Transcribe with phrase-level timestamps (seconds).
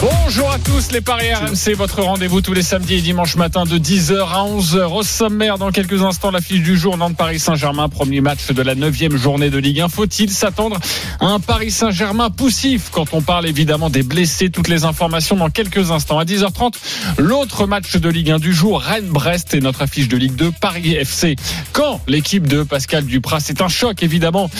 [0.00, 3.78] Bonjour à tous les Paris RMC, votre rendez-vous tous les samedis et dimanches matin de
[3.78, 4.92] 10h à 11h.
[4.92, 9.16] Au sommaire, dans quelques instants, l'affiche du jour, Nantes-Paris Saint-Germain, premier match de la neuvième
[9.16, 9.88] journée de Ligue 1.
[9.88, 10.78] Faut-il s'attendre
[11.20, 12.88] à un Paris Saint-Germain poussif?
[12.90, 16.18] Quand on parle évidemment des blessés Toutes les informations dans quelques instants.
[16.18, 16.74] À 10h30,
[17.18, 20.94] l'autre match de Ligue 1 du jour, Rennes-Brest et notre affiche de Ligue 2, Paris
[20.94, 21.36] FC.
[21.72, 24.50] Quand l'équipe de Pascal Duprat, c'est un choc évidemment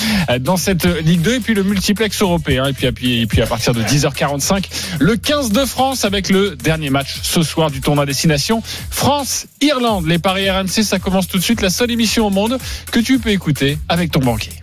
[0.40, 2.66] dans cette Ligue 2 et puis le multiplex européen.
[2.66, 4.64] Et puis, et puis, et puis à partir de 10h45,
[5.00, 10.06] le 15 de France avec le dernier match ce soir du tournoi destination France-Irlande.
[10.06, 11.62] Les paris RMC, ça commence tout de suite.
[11.62, 12.58] La seule émission au monde
[12.90, 14.61] que tu peux écouter avec ton banquier.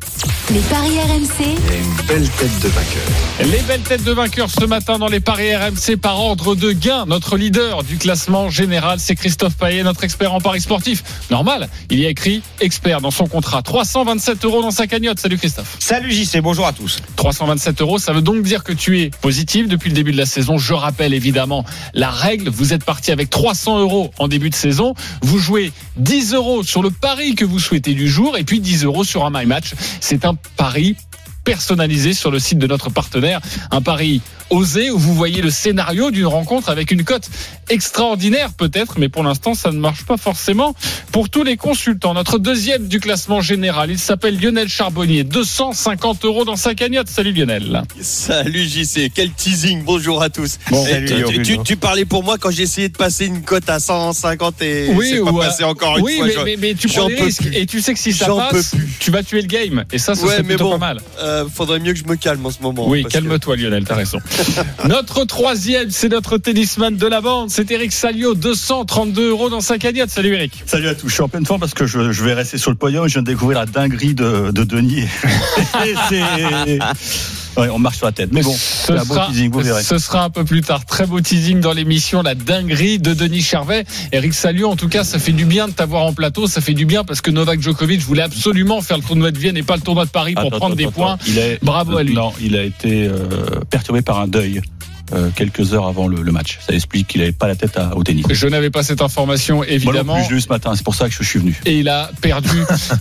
[0.52, 3.52] Les paris RMC, une belle tête de vainqueur.
[3.52, 7.06] Les belles têtes de vainqueurs ce matin dans les paris RMC par ordre de gain.
[7.06, 11.04] Notre leader du classement général, c'est Christophe Payet, notre expert en paris sportif.
[11.30, 13.62] Normal, il y a écrit expert dans son contrat.
[13.62, 15.20] 327 euros dans sa cagnotte.
[15.20, 15.78] Salut Christophe.
[15.80, 17.00] Salut JC, bonjour à tous.
[17.16, 20.26] 327 euros, ça veut donc dire que tu es positif depuis le début de la
[20.26, 20.58] saison.
[20.58, 22.50] Je rappelle évidemment la règle.
[22.50, 24.96] Vous êtes parti avec 300 euros en début de saison.
[25.22, 28.86] Vous jouez 10 euros sur le pari que vous souhaitez du jour et puis 10
[28.86, 29.74] euros sur un my match.
[30.10, 30.98] C'est un pari
[31.54, 33.42] personnalisé sur le site de notre partenaire.
[33.72, 37.28] Un pari osé où vous voyez le scénario d'une rencontre avec une cote
[37.70, 40.76] extraordinaire peut-être, mais pour l'instant ça ne marche pas forcément
[41.12, 42.14] pour tous les consultants.
[42.14, 47.08] Notre deuxième du classement général, il s'appelle Lionel Charbonnier, 250 euros dans sa cagnotte.
[47.10, 47.82] Salut Lionel.
[48.02, 50.58] Salut JC, quel teasing, bonjour à tous.
[50.70, 53.42] Bon, Eh, tu, tu- tu- tu parlais pour moi quand j'ai essayé de passer une
[53.44, 56.26] cote à 150 et c'est pas ou, euh, passé encore une oui, fois.
[56.28, 58.76] mais, j'en- mais, mais tu prends des risques et tu sais que si ça passe,
[59.00, 61.02] tu vas tuer le game et ça, ce Ouais, serait mais plutôt bon, pas mal.
[61.22, 62.88] Euh, faudrait mieux que je me calme en ce moment.
[62.88, 64.20] Oui, que- calme-toi Lionel, t'as raison.
[64.88, 69.78] notre troisième, c'est notre tennisman de la bande, c'est Eric Salio, 232 euros dans sa
[69.78, 70.10] cagnotte.
[70.10, 70.64] Salut Eric.
[70.66, 72.72] Salut à tous, je suis en pleine forme parce que je, je vais rester sur
[72.72, 75.06] le podium et je viens de découvrir la dinguerie de, de Denis.
[77.58, 78.30] Ouais, on marche sur la tête.
[78.32, 79.84] Mais bon, ce beau sera, teasing, vous verrez.
[79.84, 80.86] ce sera un peu plus tard.
[80.86, 83.86] Très beau teasing dans l'émission, la dinguerie de Denis Charvet.
[84.12, 86.48] Eric Salio, en tout cas, ça fait du bien de t'avoir en plateau.
[86.48, 89.58] Ça fait du bien parce que Novak Djokovic voulait absolument faire le tournoi de Vienne
[89.58, 90.92] et pas le tournoi de Paris pour Attends, prendre attends, des attends.
[90.94, 91.18] points.
[91.28, 92.14] Il est, Bravo à lui.
[92.14, 93.16] Non, il a été euh,
[93.70, 94.62] perturbé par un deuil
[95.14, 96.60] euh, quelques heures avant le, le match.
[96.66, 98.26] Ça explique qu'il n'avait pas la tête à- au tennis.
[98.30, 100.16] Je n'avais pas cette information, Moi non évidemment.
[100.16, 101.60] plus, je l'ai eu ce matin, c'est pour ça que je suis venu.
[101.66, 102.50] et il a perdu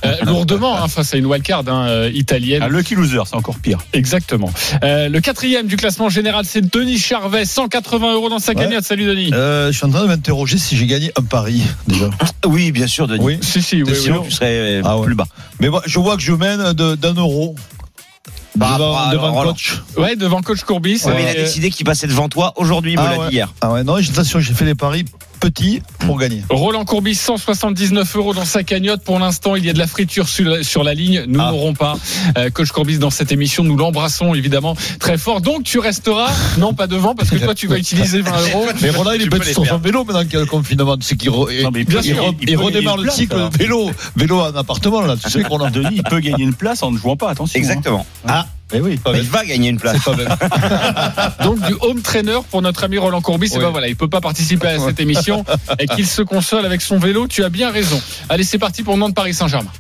[0.05, 2.63] euh, lourdement hein, face à une wildcard hein, euh, italienne.
[2.63, 3.79] Un lucky loser, c'est encore pire.
[3.93, 4.51] Exactement.
[4.83, 8.59] Euh, le quatrième du classement général, c'est Denis Charvet, 180 euros dans sa Ouais.
[8.65, 8.85] cagnotte.
[8.85, 9.31] Salut Denis.
[9.33, 12.11] Euh, je suis en train de m'interroger si j'ai gagné un pari déjà.
[12.47, 13.23] Oui, bien sûr, Denis.
[13.25, 13.39] Oui.
[13.43, 13.97] Si, si, oui, oui.
[13.97, 15.07] Sinon, tu serais Ah ouais.
[15.07, 15.27] plus bas.
[15.61, 17.55] Mais moi, je vois que je mène d'un euro.
[18.59, 19.83] Bah, devant bah, devant coach.
[19.97, 21.03] Ouais, devant coach Courbis.
[21.07, 23.29] Ouais, il a Euh, décidé qu'il passait devant toi aujourd'hui, me Ah l'a ouais.
[23.29, 23.49] dit hier.
[23.61, 25.05] Ah ouais, non, j'ai fait les paris
[25.39, 26.43] petits pour gagner.
[26.51, 29.03] Roland Courbis, 179 euros dans sa cagnotte.
[29.03, 31.25] Pour l'instant, il y a de la friture sur la, sur la ligne.
[31.29, 31.51] Nous Ah.
[31.51, 31.97] n'aurons pas
[32.37, 33.65] euh, Coach Courbis dans cette émission.
[33.65, 35.41] Nous l'embrassons évidemment très fort.
[35.41, 38.67] Donc, tu resteras, non pas devant, parce que toi, tu vas utiliser 20 euros.
[38.83, 40.41] Mais Roland, il est Tu peux bête les sur son vélo maintenant qu'il y a
[40.41, 40.97] le confinement.
[40.97, 42.63] Tu sais qu'il re- Non, mais il il, peut- il il- re- il il peut
[42.65, 43.51] redémarre le cycle alors.
[43.51, 45.17] vélo, vélo en appartement là.
[45.17, 45.71] Tu sais qu'on a.
[45.71, 47.57] Denis, il peut gagner une place en ne jouant pas, attention.
[47.57, 47.61] hein.
[47.63, 48.07] Exactement.
[48.27, 48.99] Ah, Eh oui.
[49.13, 49.97] mais il va gagner une place.
[50.05, 50.29] C'est pas bête.
[51.45, 53.47] Donc, du home trainer pour notre ami Roland Courbis.
[53.55, 53.65] Et Ouais.
[53.65, 55.45] ben voilà, il peut pas participer à cette émission
[55.79, 57.27] et qu'il se console avec son vélo.
[57.29, 58.01] Tu as bien raison.
[58.29, 59.71] Allez, c'est parti pour Nantes-Paris Saint-Germain.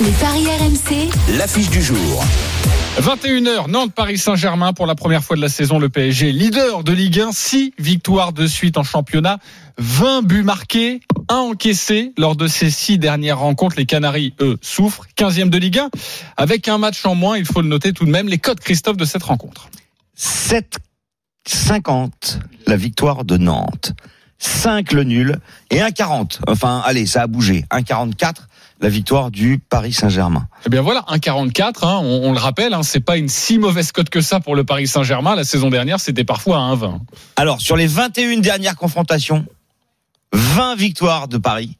[0.00, 2.24] les paris RMC, L'affiche du jour.
[3.00, 5.78] 21h, Nantes-Paris Saint-Germain pour la première fois de la saison.
[5.78, 9.38] Le PSG, leader de Ligue 1, 6 victoires de suite en championnat,
[9.76, 13.76] 20 buts marqués, 1 encaissé lors de ces 6 dernières rencontres.
[13.76, 15.06] Les Canaries, eux, souffrent.
[15.18, 15.90] 15e de Ligue 1,
[16.38, 18.96] avec un match en moins, il faut le noter tout de même, les codes Christophe
[18.96, 19.68] de cette rencontre.
[20.18, 23.92] 7,50 la victoire de Nantes.
[24.38, 25.38] 5 le nul
[25.70, 26.40] et 1,40.
[26.46, 27.64] Enfin, allez, ça a bougé.
[27.70, 28.34] 1,44
[28.80, 30.48] la victoire du Paris Saint-Germain.
[30.66, 33.92] Eh bien voilà, 1,44, hein, on, on le rappelle, hein, c'est pas une si mauvaise
[33.92, 35.34] cote que ça pour le Paris Saint-Germain.
[35.34, 37.00] La saison dernière, c'était parfois à 1,20.
[37.36, 39.46] Alors, sur les 21 dernières confrontations,
[40.32, 41.78] 20 victoires de Paris,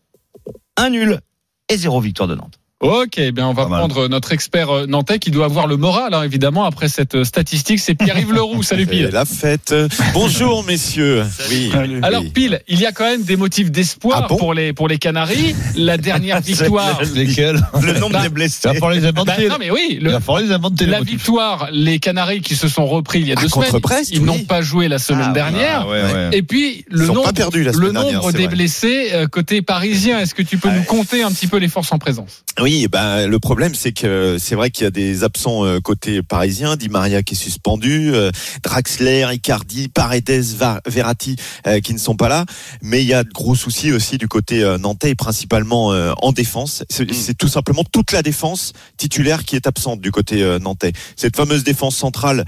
[0.76, 1.20] 1 nul
[1.68, 2.58] et 0 victoire de Nantes.
[2.80, 3.78] Ok, eh bien on va Pas mal.
[3.78, 7.24] prendre notre expert euh, nantais qui doit avoir le moral, hein, évidemment, après cette euh,
[7.24, 7.78] statistique.
[7.80, 8.62] C'est Pierre-Yves Leroux.
[8.62, 9.08] Salut C'est Pile.
[9.14, 9.74] la fête.
[10.12, 11.24] Bonjour messieurs.
[11.48, 11.70] Oui.
[11.72, 12.00] Salut.
[12.02, 12.22] Alors.
[12.34, 14.98] Pile, il y a quand même des motifs d'espoir Ah bon pour les pour les
[14.98, 15.54] Canaries.
[15.74, 17.00] La dernière victoire.
[17.14, 18.60] Lesquels Le nombre Bah, de blessés.
[18.64, 19.48] Il va falloir les Bah, inventer.
[19.48, 20.84] non mais oui, Il le- va falloir les inventer.
[20.84, 23.80] la victoire, les Canaries qui se sont repris il y a Ah, deux contre semaines,
[23.80, 24.26] Brest, ils oui.
[24.26, 25.86] n'ont pas joué la semaine Ah, dernière.
[25.86, 26.28] Ah, ouais, ouais.
[26.32, 28.12] Et puis le Ils n'ont nombre, pas perdu la le semaine dernière.
[28.20, 28.54] nombre des vrai.
[28.54, 30.20] blessés euh, côté parisien.
[30.20, 32.42] Est-ce que tu peux nous compter un petit peu les forces en présence?
[32.60, 35.78] Oui, Oui, ben le problème c'est que c'est vrai qu'il y a des absents euh,
[35.78, 38.32] côté parisien, Di Maria qui est suspendu, euh,
[38.64, 41.36] Draxler, Icardi, Paredes, Verratti
[41.68, 42.44] euh, qui ne sont pas là,
[42.82, 45.90] mais il y a de gros soucis aussi du côté nantais et principalement
[46.20, 46.82] en défense.
[46.90, 50.92] C'est c'est tout simplement toute la défense titulaire qui est absente du côté nantais.
[51.14, 52.44] Cette fameuse défense centrale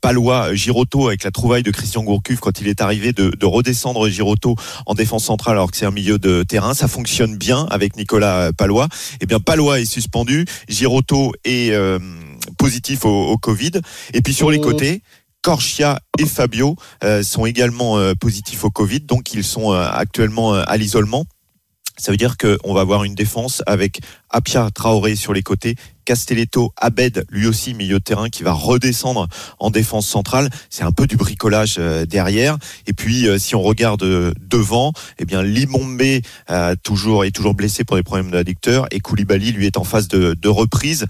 [0.00, 4.08] palois Giroto avec la trouvaille de Christian Gourcuff quand il est arrivé de, de redescendre
[4.08, 4.54] Giroto
[4.86, 8.52] en défense centrale alors que c'est un milieu de terrain, ça fonctionne bien avec Nicolas
[8.56, 8.86] Palois.
[9.20, 11.98] Eh bien Palois est suspendu, Giroto est euh,
[12.58, 13.72] positif au, au Covid.
[14.14, 15.02] Et puis sur les côtés
[15.46, 16.74] Corchia et Fabio
[17.04, 21.24] euh, sont également euh, positifs au Covid, donc ils sont euh, actuellement à l'isolement.
[21.96, 24.00] Ça veut dire qu'on va avoir une défense avec
[24.30, 29.28] Apia Traoré sur les côtés, Castelletto, Abed, lui aussi milieu de terrain, qui va redescendre
[29.58, 30.50] en défense centrale.
[30.70, 32.58] C'est un peu du bricolage euh, derrière.
[32.86, 36.02] Et puis, euh, si on regarde euh, devant, eh bien, Limombe
[36.82, 40.34] toujours est toujours blessé pour des problèmes d'adducteur et Koulibaly lui est en phase de,
[40.34, 41.06] de reprise.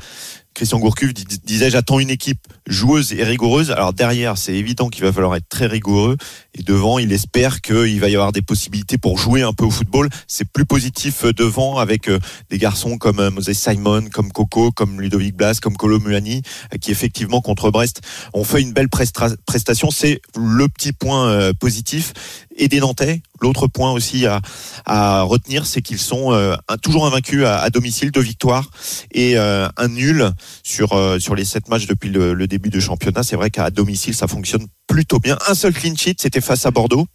[0.57, 3.71] Christian Gourcuff dis- disait j'attends une équipe joueuse et rigoureuse.
[3.71, 6.17] Alors derrière, c'est évident qu'il va falloir être très rigoureux.
[6.55, 9.71] Et devant, il espère qu'il va y avoir des possibilités pour jouer un peu au
[9.71, 10.09] football.
[10.27, 12.19] C'est plus positif euh, devant avec euh,
[12.49, 16.41] des garçons comme euh, Moses Simon, comme Coco, comme Ludovic Blas, comme Colo Muani,
[16.81, 18.01] qui effectivement contre Brest
[18.33, 19.91] ont fait une belle prestation.
[19.91, 22.15] C'est le petit point positif.
[22.59, 24.41] Et des Nantais, l'autre point aussi à,
[24.87, 28.71] à retenir, c'est qu'ils sont euh, un- toujours invaincus à, à domicile, deux victoires
[29.13, 30.31] et euh, un nul
[30.63, 33.23] sur euh, sur les sept matchs depuis le, le début du championnat.
[33.23, 35.37] C'est vrai qu'à domicile, ça fonctionne plutôt bien.
[35.49, 37.07] Un seul clean sheet, c'était face à Bordeaux.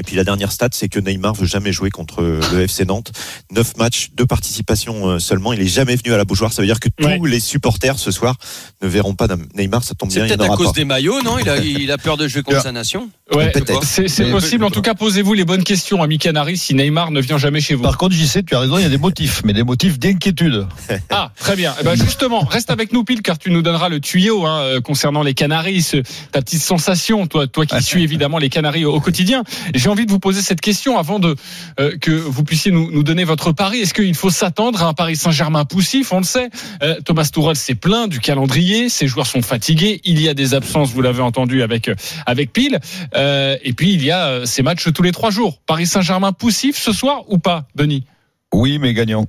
[0.00, 3.10] Et puis la dernière stat, c'est que Neymar veut jamais jouer contre le FC Nantes.
[3.50, 5.52] Neuf matchs, deux participations seulement.
[5.52, 6.52] Il est jamais venu à la Beaujoire.
[6.52, 8.36] Ça veut dire que tous les supporters ce soir
[8.80, 9.26] ne verront pas
[9.56, 9.82] Neymar.
[9.82, 10.26] Ça tombe C'est bien.
[10.26, 10.72] il peut-être à cause pas.
[10.74, 11.40] des maillots, non?
[11.40, 13.10] Il a, il a peur de jouer contre sa nation.
[13.34, 13.84] Ouais, Peut-être.
[13.84, 14.64] c'est possible.
[14.64, 17.74] En tout cas, posez-vous les bonnes questions, ami Canary, si Neymar ne vient jamais chez
[17.74, 17.82] vous.
[17.82, 19.98] Par contre, j'y sais, tu as raison, il y a des motifs, mais des motifs
[19.98, 20.66] d'inquiétude.
[21.10, 21.74] Ah, très bien.
[21.80, 24.80] Eh ben, justement, reste avec nous, Pile, car tu nous donneras le tuyau hein, euh,
[24.80, 26.02] concernant les Canaries, ce-
[26.32, 29.42] ta petite sensation, toi, toi qui suis évidemment les Canaries au, au quotidien.
[29.74, 31.34] J'ai envie de vous poser cette question avant de
[31.80, 33.80] euh, que vous puissiez nous, nous donner votre pari.
[33.80, 36.12] Est-ce qu'il faut s'attendre à un Paris Saint-Germain poussif?
[36.12, 36.50] On le sait.
[36.82, 38.88] Euh, Thomas Tuchel s'est plaint du calendrier.
[38.88, 40.00] Ses joueurs sont fatigués.
[40.04, 41.94] Il y a des absences, vous l'avez entendu avec euh,
[42.26, 42.78] avec Pile.
[43.16, 43.17] Euh,
[43.62, 45.60] et puis il y a euh, ces matchs tous les trois jours.
[45.66, 48.04] Paris Saint-Germain poussif ce soir ou pas, Denis
[48.52, 49.26] Oui, mais gagnant.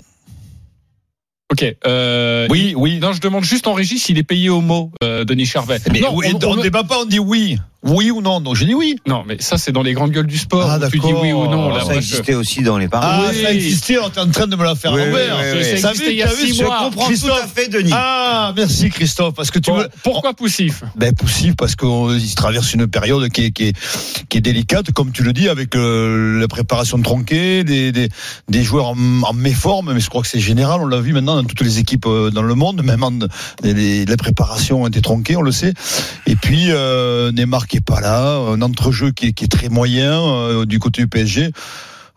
[1.51, 1.65] Ok.
[1.87, 2.99] Euh, Oui, oui.
[2.99, 5.79] Non, je demande juste en régie s'il est payé au mot, euh, Denis Charvet.
[5.91, 7.57] Mais non, oui, on- ne débat pas, on dit oui.
[7.81, 8.97] Oui ou non Donc j'ai dit oui.
[9.07, 10.69] non, mais ça c'est dans les grandes gueules du sport.
[10.69, 11.69] Ah, tu dis oui ou non.
[11.69, 13.07] Là, ça je- existait aussi dans les paris.
[13.09, 13.41] Ah, oui.
[13.41, 15.37] ça existait, on est en train de me la faire Oui, à l'envers.
[15.39, 15.79] oui, oui, oui.
[15.79, 16.77] Ça T'as existait vu, il y a vu, six je mois.
[16.83, 17.91] comprends Tout à fait, Denis.
[17.93, 19.87] Ah, merci Christophe, parce que tu Bon, veux.
[20.03, 20.83] pourquoi poussif?
[20.97, 23.77] Ben, poussif parce qu'il traverse une période qui est, qui, est,
[24.27, 28.09] qui est délicate, comme tu le dis, avec euh, la préparation tronquée, des, des,
[28.49, 31.37] des joueurs en, en méforme, mais je crois que c'est général, on l'a vu maintenant
[31.37, 33.11] dans toutes les équipes euh, dans le monde, même en,
[33.63, 35.73] les, les- les préparations ont on le sait.
[36.27, 40.19] Et puis euh, Neymar qui est pas là, un entrejeu qui qui est très moyen
[40.21, 41.51] euh, du côté du PSG.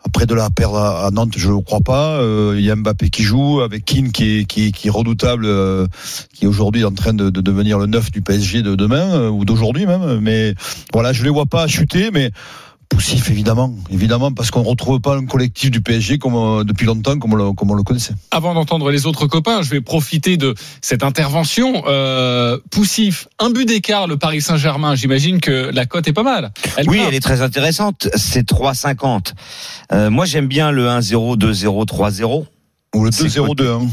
[0.05, 2.19] Après de la perdre à Nantes, je ne crois pas.
[2.19, 5.45] Euh, Il y a Mbappé qui joue avec Keane qui est, qui qui est redoutable,
[5.45, 5.87] euh,
[6.33, 9.29] qui est aujourd'hui en train de, de devenir le neuf du PSG de demain euh,
[9.29, 10.19] ou d'aujourd'hui même.
[10.19, 10.55] Mais
[10.91, 12.31] voilà, je les vois pas chuter, mais
[12.89, 17.17] poussif évidemment, évidemment parce qu'on retrouve pas un collectif du PSG comme euh, depuis longtemps
[17.17, 18.13] comme on le, comme on le connaissait.
[18.31, 21.83] Avant d'entendre les autres copains, je vais profiter de cette intervention.
[21.87, 24.95] Euh, poussif, un but d'écart, le Paris Saint-Germain.
[24.95, 26.51] J'imagine que la cote est pas mal.
[26.77, 28.07] Elle Oui, elle est très intéressante.
[28.15, 29.33] C'est 3,50.
[29.91, 32.45] Euh, moi, j'aime bien le 1-0, 2-0, 3-0.
[32.95, 33.87] Ou le C'est 2-0-2.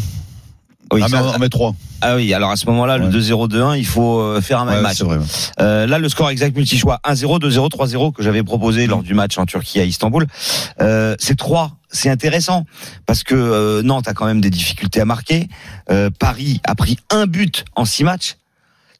[0.92, 1.75] Oui, ah, mais on en met 3.
[2.00, 3.11] ah oui, alors à ce moment-là, le Ouais.
[3.12, 5.00] 2-0-2-1, il faut euh, faire un même Ouais, match.
[5.02, 5.18] vrai.
[5.61, 9.38] Euh, là, le score exact multi-choix 1-0, 2-0, 3-0 que j'avais proposé lors du match
[9.38, 10.26] en Turquie à Istanbul,
[10.80, 11.73] euh, c'est 3.
[11.92, 12.66] C'est intéressant
[13.06, 15.49] parce que euh, Nantes a quand même des difficultés à marquer.
[15.90, 18.37] Euh, Paris a pris un but en six matchs.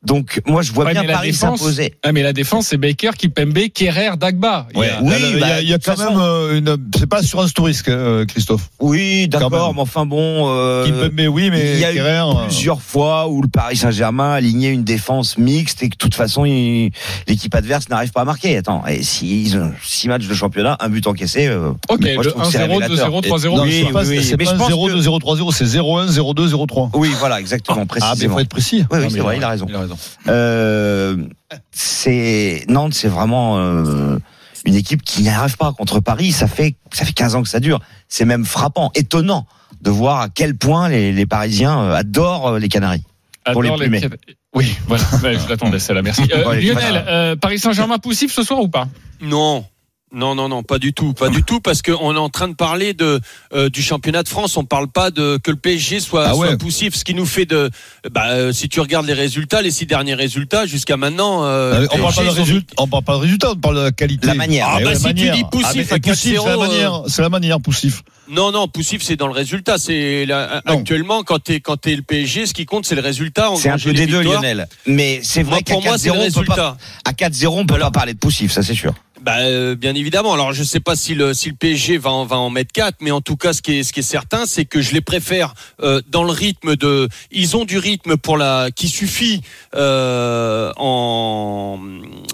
[0.07, 1.93] Donc moi, je vois Ouais, bien Paris défense- s'imposer.
[2.03, 4.67] Ah, mais la défense, c'est Baker, Kipembe, Kerrer, Dagba.
[4.75, 6.21] Il y a- Oui, il y a, bah, il y a quand toute même façon-
[6.23, 6.77] euh, une.
[6.99, 8.71] C'est pas assurance touriste, euh, Christophe.
[8.81, 10.47] Oui, d'accord, mais enfin bon.
[10.49, 13.77] Euh, Kimpembe, oui, mais il y a eu Kerrer, euh, plusieurs fois où le Paris
[13.77, 16.93] Saint-Germain alignait une défense mixte et que de toute façon il-
[17.29, 18.57] l'équipe adverse n'arrive pas à marquer.
[18.57, 21.47] Attends, et s'ils ont six matchs de championnat, un but encaissé.
[21.47, 23.11] euh, Ok, moi, je le trouve que c'est 1-0, révélateur.
[23.11, 23.57] 2-0, 3-0.
[23.59, 25.53] Non, oui, c'est pas, oui, c'est pas je pense 0, que- 2, 0, 3, 0,
[25.53, 26.91] c'est 0, 1, 0, 2, 0, 3.
[26.95, 28.35] Oui, voilà, exactement, Ah, mais il précisément.
[28.35, 28.85] faut être précis.
[28.91, 29.67] Oui, oui, c'est vrai, il a raison.
[29.91, 29.99] Raison.
[30.29, 31.17] Euh,
[31.73, 34.19] c'est Nantes, c'est vraiment euh,
[34.65, 36.33] une équipe qui n'arrive pas contre Paris.
[36.33, 37.81] Ça fait ça fait 15 ans que ça dure.
[38.09, 39.47] C'est même frappant, étonnant
[39.81, 43.05] de voir à quel point les, les Parisiens euh, adorent les Canaries.
[43.53, 44.01] pour les plumer.
[44.55, 45.05] Oui, voilà.
[45.23, 46.03] Ouais, je l'attendais, celle-là.
[46.03, 46.29] Merci.
[46.33, 48.89] Euh, Lionel, euh, Paris Saint-Germain poussif ce soir ou pas?
[49.21, 49.65] Non.
[50.13, 52.55] Non, non, non, pas du tout, pas du tout, parce qu'on est en train de
[52.55, 53.21] parler de
[53.55, 54.57] euh, du championnat de France.
[54.57, 56.49] On parle pas de que le PSG soit, Ah ouais.
[56.49, 57.71] soit poussif, ce qui nous fait de.
[58.11, 61.45] Bah, euh, si tu regardes les résultats, les six derniers résultats jusqu'à maintenant.
[61.45, 63.51] euh, Euh, on parle pas de PSG, ils ont- résultat, on parle pas de résultat,
[63.53, 64.27] on parle de la qualité.
[64.27, 64.67] La manière.
[64.69, 65.35] Ah, Eh bah, si tu manière.
[65.37, 68.03] dis poussif Ah, poussif, 4-0, c'est la euh, manière, c'est la manière poussif.
[68.29, 69.79] Non, non, poussif, c'est dans le résultat.
[69.79, 70.27] C'est
[70.65, 73.49] actuellement quand t'es quand t'es le PSG, ce qui compte, c'est le résultat.
[73.57, 74.23] C'est un peu des deux.
[74.23, 74.67] Lionel.
[74.87, 76.77] Mais c'est vrai qu'à pour moi, c'est le 4-0, on peut pas, résultat.
[77.05, 78.93] à 4-0, on peut pas parler de poussif, ça c'est sûr.
[79.21, 80.33] Bah, euh, bien évidemment.
[80.33, 82.97] Alors, je sais pas si le si le PSG va en va en mettre 4
[83.01, 85.03] mais en tout cas, ce qui est ce qui est certain, c'est que je les
[85.03, 87.09] préfère euh, dans le rythme de.
[87.31, 89.43] Ils ont du rythme pour la qui suffit
[89.75, 91.79] euh, en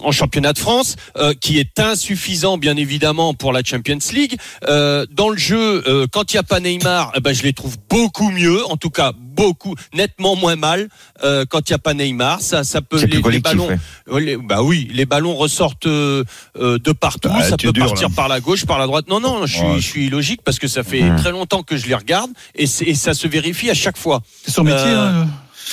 [0.02, 4.36] en championnat de France, euh, qui est insuffisant, bien évidemment, pour la Champions League.
[4.68, 7.52] Euh, dans le jeu, euh, quand il y a pas Neymar, eh ben, je les
[7.52, 8.64] trouve beaucoup mieux.
[8.66, 10.88] En tout cas, beaucoup nettement moins mal
[11.22, 12.40] euh, quand il y a pas Neymar.
[12.40, 13.68] Ça ça peut les, ballons.
[14.08, 14.20] ouais.
[14.20, 16.24] Les- bah oui, les ballons ressortent euh,
[16.58, 17.28] euh, de partout.
[17.32, 18.14] Ah, ça peut dur, partir là.
[18.16, 19.06] par la gauche, par la droite.
[19.08, 19.76] Non, non, je suis, Ouais.
[19.76, 21.16] je suis logique parce que ça fait Hmm.
[21.16, 24.22] très longtemps que je les regarde et, ça se vérifie à chaque fois.
[24.44, 24.80] C'est son métier.
[24.86, 25.28] Euh, hein.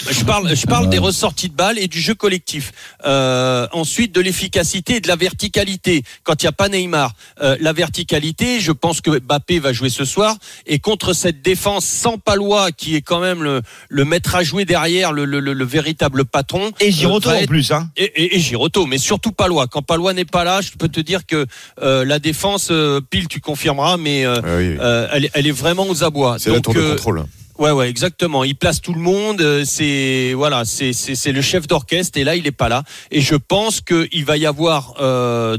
[0.10, 2.72] Je parle, je parle des ressorties de balles et du jeu collectif.
[3.06, 6.04] Euh, ensuite, de l'efficacité et de la verticalité.
[6.24, 9.90] Quand il n'y a pas Neymar, Euh, la verticalité, je pense que Mbappé va jouer
[9.90, 10.36] ce soir.
[10.66, 14.66] Et contre cette défense sans Palois, qui est quand même le, le maître à jouer
[14.66, 16.72] derrière, le, le, le- le véritable patron.
[16.80, 17.90] Et euh, Giroto va en plus, hein.
[17.98, 19.68] et, et, et Giroto, mais surtout Palois.
[19.68, 21.46] Quand Palois n'est pas là, je peux te dire que
[21.82, 24.78] euh, la défense, euh, pile, tu confirmeras, mais euh, Ah oui, oui.
[24.80, 26.38] euh, elle, est- elle est vraiment aux abois.
[26.40, 27.26] C'est la tour de euh, contrôle.
[27.60, 28.44] Ouais, ouais, exactement.
[28.44, 29.42] Il place tout le monde.
[29.42, 32.84] euh, C'est voilà, c'est c'est c'est le chef d'orchestre et là il est pas là.
[33.12, 34.96] Et je pense que il va y avoir.
[35.00, 35.58] Euh,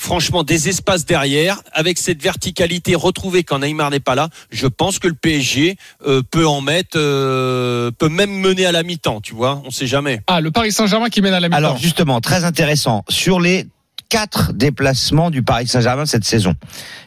[0.00, 5.00] Franchement, des espaces derrière, avec cette verticalité retrouvée quand Neymar n'est pas là, je pense
[5.00, 5.74] que le PSG
[6.06, 9.88] euh, peut en mettre, euh, peut même mener à la mi-temps, tu vois, on sait
[9.88, 10.20] jamais.
[10.28, 11.56] Ah, le Paris Saint-Germain qui mène à la mi-temps.
[11.58, 13.04] Alors justement, très intéressant.
[13.08, 13.66] Sur les
[14.08, 16.54] quatre déplacements du Paris Saint-Germain cette saison,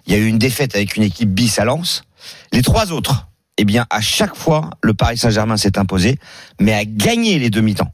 [0.05, 2.03] il y a eu une défaite avec une équipe bis à Lens.
[2.51, 6.17] Les trois autres, eh bien, à chaque fois, le Paris Saint-Germain s'est imposé,
[6.59, 7.91] mais a gagné les demi-temps.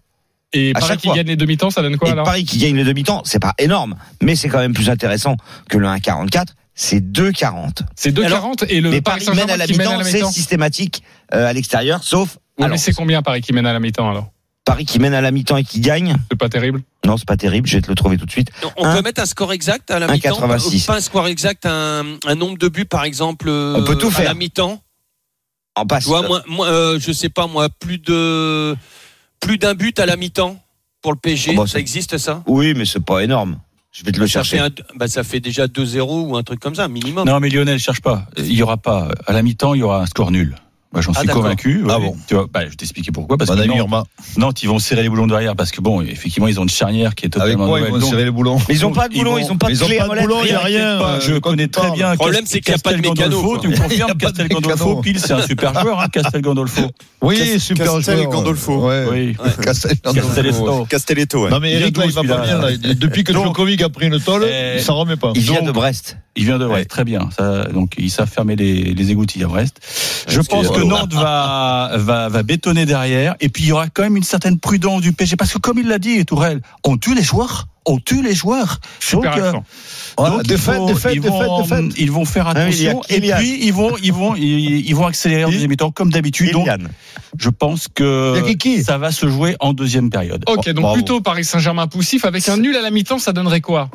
[0.53, 1.15] et à Paris qui fois.
[1.17, 3.53] gagne les demi-temps, ça donne quoi Et alors Paris qui gagne les demi-temps, c'est pas
[3.57, 5.35] énorme, mais c'est quand même plus intéressant
[5.69, 6.45] que le 1,44.
[6.79, 7.79] C'est 2,40.
[7.95, 10.27] C'est 2,40 et le Mais Paris Paris mène à Saint-Germain la qui mène à mi-temps,
[10.29, 13.73] c'est systématique euh, à l'extérieur, sauf Ouais, à mais c'est combien Paris qui mène à
[13.73, 14.29] la mi-temps alors
[14.63, 16.15] Paris qui mène à la mi-temps et qui gagne.
[16.29, 16.81] C'est pas terrible.
[17.05, 18.49] Non, c'est pas terrible, je vais te le trouver tout de suite.
[18.75, 20.85] On Un- peut mettre un score exact à la mi-temps 1,86.
[20.85, 24.07] Pas un score exact, un, un nombre de buts par exemple euh, On peut tout
[24.07, 24.25] à faire.
[24.25, 24.81] la mi-temps
[25.77, 26.03] En passe.
[26.03, 28.75] Tu vois, moi, moi euh, je sais pas moi, plus de
[29.39, 30.61] plus d'un but à la mi-temps
[31.01, 32.43] pour le PSG, Oh, bah, ça existe ça?
[32.47, 33.59] Oui, mais c'est pas énorme.
[33.91, 34.57] Je vais te le ça chercher.
[34.57, 37.27] fait, un- bah, ça fait déjà 2-0 ou un truc comme ça, minimum.
[37.27, 38.27] Non, mais Lionel, cherche pas.
[38.37, 39.09] Il y aura pas.
[39.25, 40.55] À la mi-temps, il y aura un score nul.
[40.93, 41.83] Moi, j'en Ah, suis convaincu.
[41.89, 43.37] Ah bon Tu vois, bah, je vais t'expliquer pourquoi.
[43.37, 44.07] Parce Madame que Nantes.
[44.37, 47.13] Nantes, ils vont serrer les boulons derrière parce que bon, effectivement, ils ont une charnière
[47.13, 48.01] qui est Avec totalement quoi ils nouvelle.
[48.01, 49.67] vont serrer les boulons Mais ils ont pas de Ils boulon, vont- ils ont pas
[49.67, 50.97] de Ils ont clé à de molette, boulon, il y a rien.
[50.97, 52.11] pas, je euh, connais très bien.
[52.11, 53.61] Le problème, c'est qu'il y a pas de Castel mécano, Gandolfo.
[53.61, 56.81] Tu me Il confirmes Castel Gandolfo, pile, c'est un super joueur, hein, Castel Gandolfo.
[57.21, 58.29] Oui, super Castel joueur.
[58.29, 58.87] Gandolfo.
[58.87, 59.05] Ouais.
[59.11, 59.35] Oui.
[59.61, 59.97] Castel
[60.89, 61.49] Castelletto.
[61.49, 62.59] Non mais Il Eric là, il va pas bien.
[62.95, 65.31] Depuis que Djokovic a pris une tôle, Eh, ça remet pas.
[65.35, 66.17] Il vient de Brest.
[66.35, 67.29] Il vient de Brest, très bien.
[67.35, 69.79] Ça, donc ils savent fermer les, les égouttilles à Brest.
[70.27, 73.35] Je pense que Nantes va, va, va bétonner derrière.
[73.39, 75.35] Et puis il y aura quand même une certaine prudence du PSG.
[75.35, 77.67] Parce que comme il l'a dit, Tourelle, on tue les joueurs.
[77.85, 78.79] On tue les joueurs.
[78.99, 79.53] Super Donc, euh.
[80.17, 81.85] Voilà, défaite, ils défaite, vont, défaite.
[81.97, 83.01] Ils vont faire Ah attention.
[83.07, 86.51] et puis ils vont, ils vont, ils, ils vont accélérer en deuxième mi-temps comme d'habitude.
[86.51, 86.67] Donc
[87.37, 88.41] je pense que
[88.83, 90.43] ça va se jouer en deuxième période.
[90.47, 90.95] Ok, donc bravo.
[90.95, 93.89] plutôt Paris Saint-Germain poussif avec un nul à la mi-temps, ça donnerait quoi?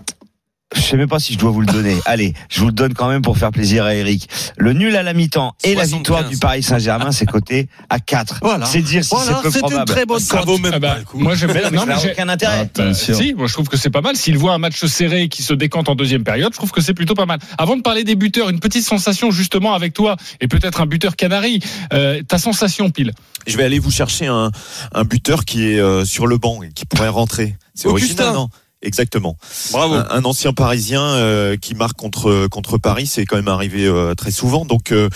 [0.74, 1.96] Je sais même pas si je dois vous le donner.
[2.06, 4.28] Allez, je vous le donne quand même pour faire plaisir à Eric.
[4.56, 5.98] Le nul à la mi-temps et la 75.
[5.98, 8.38] victoire du Paris Saint-Germain, c'est coté à 4.
[8.42, 8.66] Voilà.
[8.66, 9.84] C'est dire si Voilà, c'est peu c'est une probable.
[9.92, 11.18] très bonne Ça vaut même Ah bah, pas le coup.
[11.18, 11.62] Moi, j'aime bien.
[11.70, 12.58] Mais Non, ça mais n'a aucun intérêt.
[12.60, 13.14] Attention.
[13.14, 14.16] Si, moi je trouve que c'est pas mal.
[14.16, 16.94] S'il voit un match serré qui se décante en deuxième période, je trouve que c'est
[16.94, 17.38] plutôt pas mal.
[17.58, 21.16] Avant de parler des buteurs, une petite sensation justement avec toi et peut-être un buteur
[21.16, 21.60] canari.
[21.92, 23.12] Euh, ta sensation, pile.
[23.46, 24.50] Je vais aller vous chercher un,
[24.92, 27.56] un buteur qui est euh, sur le banc et qui pourrait rentrer.
[27.74, 28.24] C'est Augustin.
[28.24, 28.48] original, non?
[28.82, 29.36] Exactement.
[29.70, 29.94] Bravo.
[29.94, 34.14] Un, un ancien Parisien euh, qui marque contre contre Paris, c'est quand même arrivé euh,
[34.14, 34.64] très souvent.
[34.64, 35.08] Donc, euh,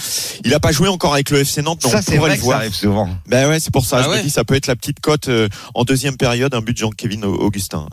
[0.44, 1.80] il a pas joué encore avec le FC Nantes.
[1.84, 3.08] mais Ça, c'est vrai le que ça arrive souvent.
[3.26, 3.98] Ben ouais, c'est pour ça.
[3.98, 6.54] Ah je ouais me dis, ça peut être la petite cote euh, en deuxième période,
[6.54, 7.88] un but de Jean-Kévin Augustin.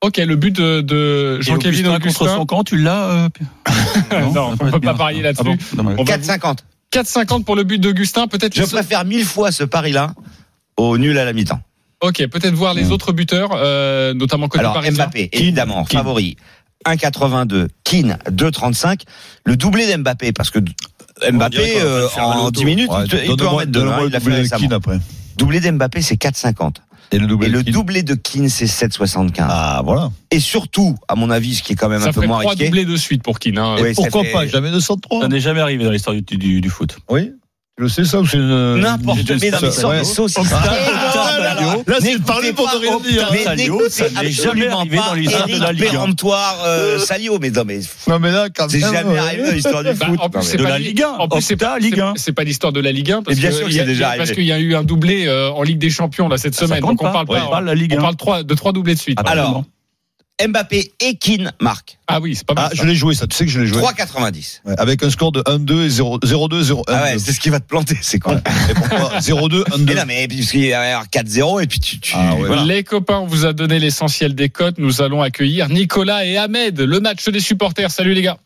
[0.00, 2.36] Ok, le but de, Jean-Kévin Augustin contre Augustin.
[2.36, 3.28] son camp, tu l'as euh,
[4.34, 5.42] Non, on ça peut pas parier là-dessus.
[5.46, 5.96] Ah bon Dommage.
[5.98, 6.58] On va 4,50.
[6.92, 8.28] 4,50 pour le but d'Augustin.
[8.28, 8.54] Peut-être.
[8.54, 10.12] Je préfère mille fois ce pari-là
[10.76, 11.60] au nul à la mi-temps.
[12.02, 15.04] Ok, peut-être voir les autres buteurs, euh, notamment côté Alors parisien.
[15.04, 16.00] Mbappé, évidemment, Keane.
[16.02, 16.36] favori.
[16.86, 17.68] 1,82.
[17.82, 19.02] Keane, 2,35.
[19.46, 20.58] Le doublé d'Mbappé, parce que
[21.30, 22.50] Mbappé, euh, en loto.
[22.60, 23.86] 10 minutes, Ouais, il peut- il peut en mettre deux.
[23.88, 24.60] hein, il l'a fait de récemment.
[24.60, 24.98] Keane après.
[25.38, 26.82] Doublé d'Mbappé, c'est 4,50.
[27.12, 27.46] Et le doublé.
[27.46, 29.46] Et le de qui doublé de Keane, c'est 7,75.
[29.48, 30.10] Ah, voilà.
[30.30, 32.40] Et surtout, à mon avis, ce qui est quand même Ça un peu ferait moins
[32.40, 32.66] trois risqué.
[32.66, 33.58] doublés de suite pour Keane.
[33.58, 33.76] hein.
[33.80, 35.22] Oui, ça Pourquoi fait- pas Jamais 203.
[35.22, 36.96] Ça n'est jamais arrivé dans l'histoire du, du, du foot.
[37.08, 37.30] Oui.
[37.76, 38.76] Le sais ça ou c'est une.
[38.76, 39.98] N'importe une- mais non, mais ça- sans ouais.
[39.98, 40.48] des saucisses.
[40.48, 43.28] Là, c'est parler pour ne rien dire.
[43.32, 45.90] Mais n'écoutez ça n'est jamais absolument arrivé pas dans l'histoire de Eric la Ligue un.
[45.90, 47.38] péremptoire euh, Salio.
[47.40, 50.18] Mais non, mais Non, mais là, quand c'est jamais arrivé dans l'histoire du Bah, foot.
[50.22, 51.08] en plus, c'est de pas la li- Ligue 1.
[51.18, 52.12] En plus, c'est pas, Ligue c'est- 1.
[52.16, 54.18] c'est pas l'histoire de la Ligue 1 parce Mais bien que sûr c'est déjà arrivé.
[54.24, 56.66] parce qu'il y a eu un doublé euh, en Ligue des Champions là cette Ça
[56.66, 56.80] semaine.
[56.80, 57.44] Donc on parle pas.
[57.44, 58.02] on parle de la Ligue on 1.
[58.02, 59.18] parle trois- de trois doublés de suite.
[59.26, 59.64] Alors,
[60.44, 62.64] Mbappé et Keane marquent Ah oui, c'est pas mal.
[62.66, 62.82] Ah, ça.
[62.82, 63.26] je l'ai joué, ça.
[63.28, 63.80] Tu sais que je l'ai joué.
[63.80, 64.62] 3,90.
[64.64, 66.82] Ouais, avec un score de 1-2 et 0 0-2, 0-1.
[66.88, 68.36] Ah ouais, c'est ce qui va te planter, c'est con.
[68.68, 69.84] Et pourquoi 0-2, 1-2.
[69.86, 72.00] Mais non, mais puisqu'il y avoir 4-0 et puis tu.
[72.00, 72.46] tu Ah ouais.
[72.48, 72.64] voilà.
[72.64, 74.78] Les copains, on vous a donné l'essentiel des cotes.
[74.78, 77.92] Nous allons accueillir Nicolas et Ahmed, le match des supporters.
[77.92, 78.38] Salut les gars.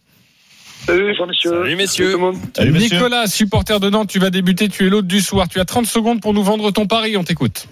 [0.84, 1.50] Salut, messieurs.
[1.62, 2.12] Salut, messieurs.
[2.12, 2.36] Tout le monde.
[2.54, 2.96] Salut, messieurs.
[2.98, 5.48] Nicolas, supporter de Nantes, tu vas débuter, tu es l'hôte du soir.
[5.48, 7.66] Tu as 30 secondes pour nous vendre ton pari, on t'écoute.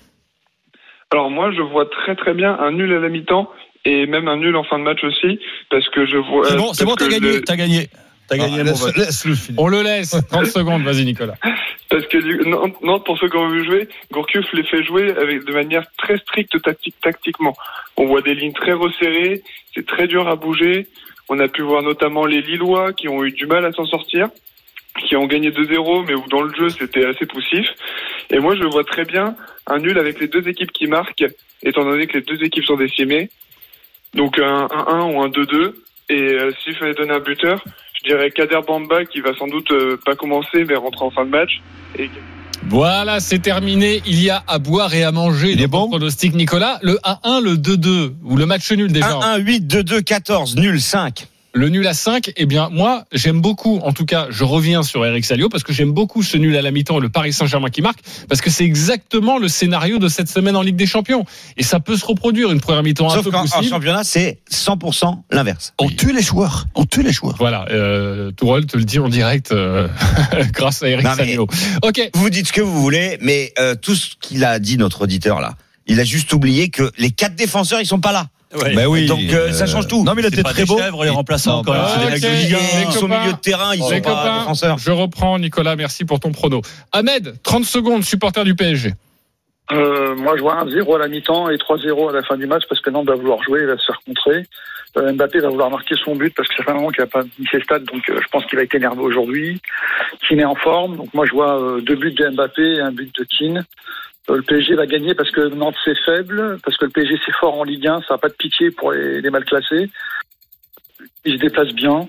[1.12, 3.48] Alors moi, je vois très très bien un nul à la mi-temps
[3.86, 5.38] et même un nul en fin de match aussi,
[5.70, 6.48] parce que je vois.
[6.50, 7.32] C'est bon, c'est bon, t'as que gagné.
[7.34, 7.88] le- T'as gagné.
[8.28, 9.34] T'as gagné, Ah, laisse, laisse le.
[9.56, 10.16] On le laisse.
[10.30, 11.34] 30 secondes, vas-y Nicolas.
[11.88, 15.44] Parce que Nantes, Nantes, pour ceux qui ont vu jouer, Gourcuff les fait jouer avec
[15.44, 17.54] de manière très stricte tactique, tactiquement.
[17.96, 20.88] On voit des lignes très resserrées, c'est très dur à bouger.
[21.28, 24.28] On a pu voir notamment les Lillois qui ont eu du mal à s'en sortir,
[25.06, 27.66] qui ont gagné 2-0, mais où dans le jeu c'était assez poussif.
[28.30, 29.36] Et moi je vois très bien
[29.68, 31.24] un nul avec les deux équipes qui marquent,
[31.62, 33.30] étant donné que les deux équipes sont décimées.
[34.16, 35.72] Donc un 1-1 ou un 2-2.
[36.08, 37.62] Et euh, s'il fallait donner un buteur,
[37.94, 41.24] je dirais Kader Bamba qui va sans doute euh, pas commencer mais rentrer en fin
[41.24, 41.60] de match.
[41.98, 42.08] Et
[42.68, 44.02] Voilà, c'est terminé.
[44.06, 45.52] Il y a à boire et à manger.
[45.52, 46.78] Il est bon pronostic, Nicolas.
[46.82, 49.18] Le 1-1, le 2-2, ou le match nul déjà.
[49.18, 51.26] 1-1, 8, 2-2, 14, nul, 5.
[51.56, 55.06] Le nul à 5, eh bien, moi, j'aime beaucoup, en tout cas, je reviens sur
[55.06, 57.80] Eric Salio, parce que j'aime beaucoup ce nul à la mi-temps, le Paris Saint-Germain qui
[57.80, 61.24] marque, parce que c'est exactement le scénario de cette semaine en Ligue des Champions.
[61.56, 63.70] Et ça peut se reproduire, une première mi-temps un Sauf peu qu'en en poussive.
[63.70, 65.72] championnat, c'est 100% l'inverse.
[65.78, 66.66] On tue les joueurs.
[66.74, 67.36] On tue les joueurs.
[67.38, 69.88] Voilà, euh, Tourelle te le dit en direct, euh,
[70.52, 71.46] grâce à Eric Non, Salio.
[71.82, 75.00] Ok, Vous dites ce que vous voulez, mais euh, tout ce qu'il a dit, notre
[75.04, 75.54] auditeur, là,
[75.86, 78.26] il a juste oublié que les quatre défenseurs, ils sont pas là.
[78.52, 79.06] Ben oui.
[79.06, 80.04] Donc, euh, ça change tout.
[80.04, 80.78] Non, mais il était très des beau.
[80.78, 81.82] chèvres, les remplaçants, quand même.
[81.82, 82.12] bah, C'est des ok.
[82.12, 82.58] mecs de Ligue 1.
[82.58, 83.20] Les Ils sont copains.
[83.20, 84.78] milieu de terrain, ils sont pas défenseurs.
[84.78, 86.60] je reprends, Nicolas, merci pour ton prono.
[86.92, 88.92] Ahmed, 30 secondes, supporter du PSG.
[89.72, 92.46] Euh, moi, je vois un 0 à la mi-temps et 3-0 à la fin du
[92.46, 94.46] match parce que Nantes va vouloir jouer, il va se faire contrer.
[94.96, 97.08] Euh, Mbappé va vouloir marquer son but parce que ça fait un moment qu'il n'a
[97.08, 99.60] pas mis ses stats, donc euh, je pense qu'il va être énervé aujourd'hui.
[100.26, 102.92] Keane est en forme, donc moi je vois euh, deux buts de Mbappé et un
[102.92, 103.64] but de Keane.
[104.28, 107.58] Le PSG va gagner parce que Nantes c'est faible, parce que le PSG c'est fort
[107.58, 109.88] en Ligue 1, ça n'a pas de pitié pour les, mal classés.
[111.24, 112.08] Il se déplace bien.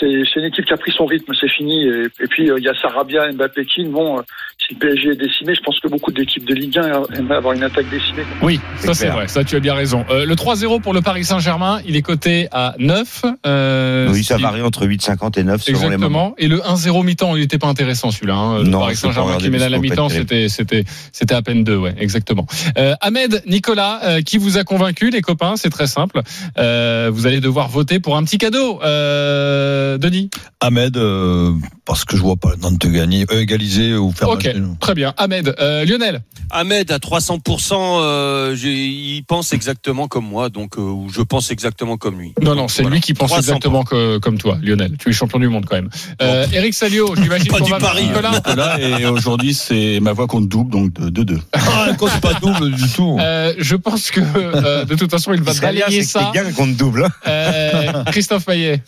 [0.00, 1.86] C'est une équipe qui a pris son rythme, c'est fini.
[1.86, 3.90] Et, puis euh, il y a Sarabia, Mbappé, Keane.
[3.90, 4.22] Bon, euh,
[4.66, 7.54] si le PSG est décimé, je pense que beaucoup d'équipes de Ligue 1 aimeraient avoir
[7.54, 8.22] une attaque décimée.
[8.42, 10.04] Oui, ça c'est vrai, ça tu as bien raison.
[10.10, 13.24] Euh, le 3-0 pour le Paris Saint-Germain, il est coté à 9.
[13.46, 16.34] Euh, Oui, ça varie entre 8,50 et 9 selon les moments.
[16.34, 16.34] Exactement.
[16.38, 18.34] Et le 1-0 mi-temps, il n'était pas intéressant celui-là.
[18.34, 18.58] Hein.
[18.58, 21.76] Le Non, Paris Saint-Germain qui mais à la mi-temps, c'était, c'était, c'était à peine deux,
[21.76, 22.46] ouais, exactement.
[22.78, 26.22] Euh, Ahmed, Nicolas, euh, qui vous a convaincu, les copains C'est très simple.
[26.58, 28.80] Euh, vous allez devoir voter pour un petit cadeau.
[28.82, 31.52] Euh, Denis Ahmed, euh,
[31.84, 34.48] parce que je vois pas Nantes gagner, euh, égaliser ou faire Ok,
[34.80, 35.14] très bien.
[35.16, 41.08] Ahmed, euh, Lionel Ahmed à 300%, euh, il pense exactement comme moi, donc euh, ou
[41.10, 42.34] je pense exactement comme lui.
[42.42, 42.96] Non, non, c'est Voilà.
[42.96, 43.38] lui qui pense 300%.
[43.38, 44.96] exactement que, comme toi, Lionel.
[44.98, 45.88] Tu es champion du monde quand même.
[46.20, 48.06] Euh, Eric Salio, j'imagine Pas qu'on du va voir pari.
[48.06, 48.30] Nicolas.
[48.32, 51.38] Nicolas, et aujourd'hui, c'est ma voix compte double, donc de 2-2.
[51.54, 53.16] Ah, c'est pas double du tout.
[53.18, 56.30] Euh, je pense que euh, de toute façon, il va balayer c'est ça.
[56.34, 57.06] gagne contre double.
[57.26, 58.82] Euh, Christophe Payet.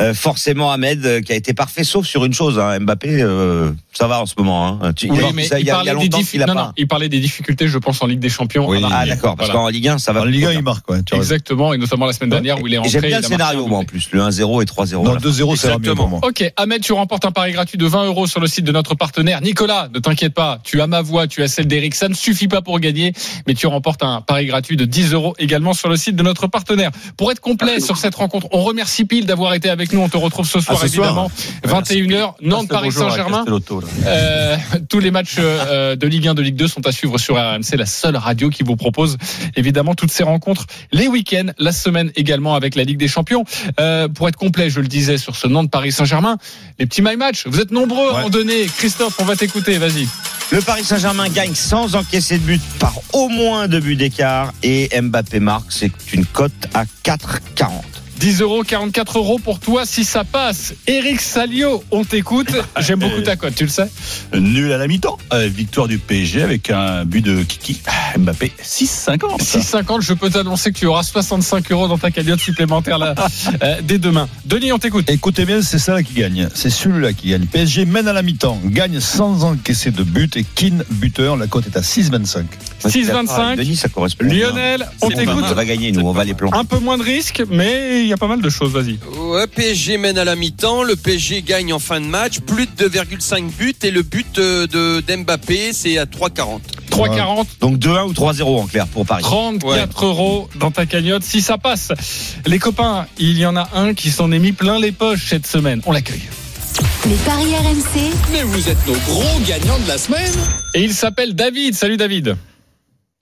[0.00, 2.58] Euh, forcément, Ahmed, qui a été parfait, sauf sur une chose.
[2.58, 4.78] Hein, Mbappé, euh, ça va en ce moment.
[4.82, 4.92] Hein.
[4.94, 6.42] Tu- Oui, mais il, il y a, il y parlait a des longtemps diffi- qu'il
[6.42, 6.64] a non, pas.
[6.66, 8.68] non, il parlait des difficultés, je pense, en Ligue des Champions.
[8.68, 8.82] Oui.
[8.90, 9.64] Ah d'accord, parce Voilà.
[9.64, 10.22] qu'en Ligue 1, ça va.
[10.22, 10.98] En Ligue 1, il marque, ouais.
[11.12, 12.90] Exactement, et notamment la semaine dernière où il est rentré.
[12.92, 14.08] J'aime bien il le scénario, moi, en plus.
[14.12, 15.02] Le 1-0 et 3-0.
[15.04, 15.28] Non, à la fin.
[15.28, 15.94] 2-0, c'est mieux Exactement.
[15.96, 16.20] pour moi.
[16.22, 18.94] Ok, Ahmed, tu remportes un pari gratuit de 20 euros sur le site de notre
[18.94, 19.40] partenaire.
[19.40, 21.94] Nicolas, ne t'inquiète pas, tu as ma voix, tu as celle d'Eric.
[21.94, 23.12] Ça ne suffit pas pour gagner,
[23.46, 26.46] mais tu remportes un pari gratuit de 10 euros également sur le site de notre
[26.46, 26.90] partenaire.
[27.16, 30.00] Pour être complet sur cette rencontre, on remercie Pile d'avoir été avec nous.
[30.00, 31.06] On te retrouve ce soir, ce soir.
[31.08, 31.30] évidemment.
[31.80, 33.44] 21h, Nantes-Paris Saint-Germain.
[34.06, 34.56] Euh,
[34.88, 37.76] tous les matchs euh, de Ligue 1, de Ligue 2 sont à suivre sur RMC,
[37.76, 39.16] la seule radio qui vous propose
[39.56, 43.44] évidemment toutes ces rencontres les week-ends, la semaine également avec la Ligue des Champions.
[43.78, 46.38] Euh, pour être complet, je le disais sur ce Nantes Paris Saint-Germain,
[46.78, 47.46] les petits my match.
[47.46, 48.66] Vous êtes nombreux à en donner.
[48.66, 49.78] Christophe, on va t'écouter.
[49.78, 50.06] Vas-y.
[50.52, 54.88] Le Paris Saint-Germain gagne sans encaisser de but par au moins deux buts d'écart et
[55.00, 55.70] Mbappé marque.
[55.70, 57.99] C'est une cote à 4,40.
[58.20, 60.74] 10 euros, 44 euros pour toi si ça passe.
[60.86, 62.50] Eric Salio, on t'écoute.
[62.78, 63.90] J'aime beaucoup ta cote, tu le sais.
[64.34, 65.16] Nul à la mi-temps.
[65.32, 67.80] Euh, victoire du PSG avec un but de Kiki.
[68.18, 69.40] Mbappé, 6,50.
[69.40, 73.14] 6,50, je peux t'annoncer que tu auras 65 euros dans ta cagnotte supplémentaire là,
[73.62, 74.28] euh, dès demain.
[74.44, 75.08] Denis, on t'écoute.
[75.08, 76.50] Écoutez bien, c'est ça là qui gagne.
[76.54, 77.46] C'est celui-là qui gagne.
[77.46, 81.38] PSG mène à la mi-temps, gagne sans encaisser de but et Keane buteur.
[81.38, 82.44] La cote est à 6,25.
[82.84, 83.56] 6,25.
[83.56, 84.26] Denis, ça correspond.
[84.26, 84.50] bien.
[84.50, 85.44] Lionel, on t'écoute.
[85.50, 86.58] On va gagner, nous, on va les planter.
[86.58, 88.98] Un peu moins de risques, mais il y a pas mal de choses, vas-y.
[89.16, 92.88] Ouais, PSG mène à la mi-temps, le PSG gagne en fin de match, plus de
[92.88, 96.60] 2,5 buts et le but euh, de d'Mbappé c'est à 3,40.
[96.90, 97.46] 3,40.
[97.60, 99.22] Donc 2-1 ou 3-0 en clair pour Paris.
[99.22, 101.92] 34 euros dans ta cagnotte si ça passe.
[102.46, 105.46] Les copains, il y en a un qui s'en est mis plein les poches cette
[105.46, 105.80] semaine.
[105.86, 106.28] On l'accueille.
[107.06, 110.32] Les paris RMC, Mais vous êtes nos gros gagnants de la semaine.
[110.74, 111.74] Et il s'appelle David.
[111.74, 112.36] Salut David.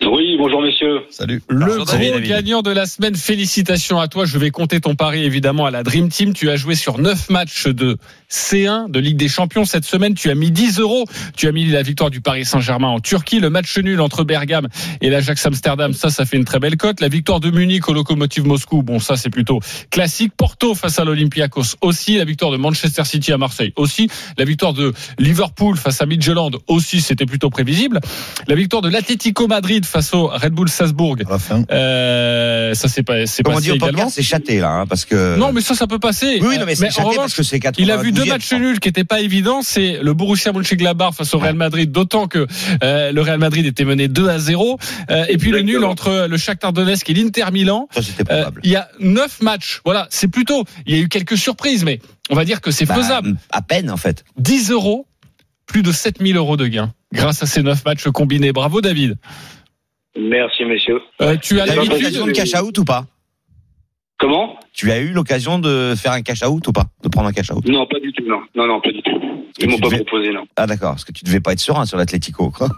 [0.02, 1.00] Oui, bonjour messieurs.
[1.10, 1.42] Salut.
[1.48, 2.28] Le Bonjour, gros David, David.
[2.28, 3.14] gagnant de la semaine.
[3.14, 4.24] Félicitations à toi.
[4.26, 6.34] Je vais compter ton pari évidemment à la Dream Team.
[6.34, 7.96] Tu as joué sur 9 matchs de
[8.30, 10.14] C1 de Ligue des Champions cette semaine.
[10.14, 11.04] Tu as mis 10 euros.
[11.36, 13.40] Tu as mis la victoire du Paris Saint-Germain en Turquie.
[13.40, 14.68] Le match nul entre Bergame
[15.00, 15.92] et l'Ajax Amsterdam.
[15.92, 17.00] Ça, ça fait une très belle cote.
[17.00, 18.82] La victoire de Munich au Lokomotiv Moscou.
[18.82, 19.60] Bon, ça, c'est plutôt
[19.90, 20.32] classique.
[20.36, 22.18] Porto face à l'Olympiakos aussi.
[22.18, 24.08] La victoire de Manchester City à Marseille aussi.
[24.36, 27.00] La victoire de Liverpool face à Midtjylland aussi.
[27.00, 28.00] C'était plutôt prévisible.
[28.46, 31.16] La victoire de l'Atlético Madrid face au Red Bull Salzbourg.
[31.26, 31.62] À la fin.
[31.70, 34.08] Euh, ça c'est pas c'est passé également.
[34.10, 35.36] c'est châté là, hein, parce que.
[35.38, 36.38] Non, mais ça, ça peut passer.
[36.40, 37.84] Oui, oui, non, mais c'est en revanche, parce que c'est 80.
[37.84, 39.60] il a vu deux matchs nuls qui n'étaient pas évidents.
[39.62, 42.46] C'est le Borussia Mönchengladbach face au Real Madrid, d'autant que
[42.82, 44.78] euh, le Real Madrid était mené 2 à 0.
[45.10, 47.88] Euh, et puis le nul entre le Shakhtar Donetsk et l'Inter Milan.
[47.92, 48.60] Ça, c'était Euh, probable.
[48.64, 49.80] il y a neuf matchs.
[49.84, 50.64] Voilà, c'est plutôt.
[50.86, 52.00] Il y a eu quelques surprises, mais
[52.30, 53.36] on va dire que c'est Bah, faisable.
[53.50, 54.24] À peine, en fait.
[54.38, 55.06] 10 euros,
[55.66, 58.52] plus de 7000 euros de gains grâce à ces neuf matchs combinés.
[58.52, 59.16] Bravo David.
[60.18, 61.00] Merci messieurs.
[61.22, 61.92] Euh, tu as eu l'habitude.
[61.92, 63.04] l'occasion de cash out ou pas
[64.18, 67.32] Comment Tu as eu l'occasion de faire un cash out ou pas De prendre un
[67.32, 68.40] cash out Non, pas du tout, non.
[68.56, 69.12] Non, non, pas du tout.
[69.60, 70.44] Ils m'ont pas devais- proposé, non.
[70.56, 72.50] Ah d'accord, parce que tu devais pas être serein sur l'Atlético.
[72.50, 72.68] quoi.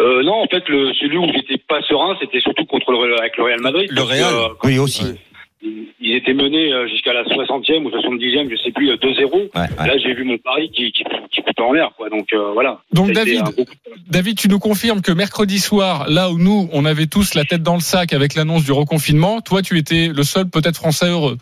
[0.00, 3.36] Euh, non, en fait, le, celui où j'étais pas serein, c'était surtout contre le, avec
[3.38, 3.86] le Real Madrid.
[3.90, 4.34] Le parce que, Real.
[4.34, 5.04] euh, Oui, aussi.
[6.06, 9.32] Ils étaient menés euh, jusqu'à la 60e ou 70e, je sais plus, euh, 2-0.
[9.32, 9.86] Ouais, ouais.
[9.86, 12.10] Là, j'ai vu mon pari qui, qui, qui en l'air, quoi.
[12.10, 12.82] Donc, euh, voilà.
[12.92, 13.42] Donc, David,
[14.06, 17.62] David, tu nous confirmes que mercredi soir, là où nous, on avait tous la tête
[17.62, 21.38] dans le sac avec l'annonce du reconfinement, toi, tu étais le seul peut-être français heureux.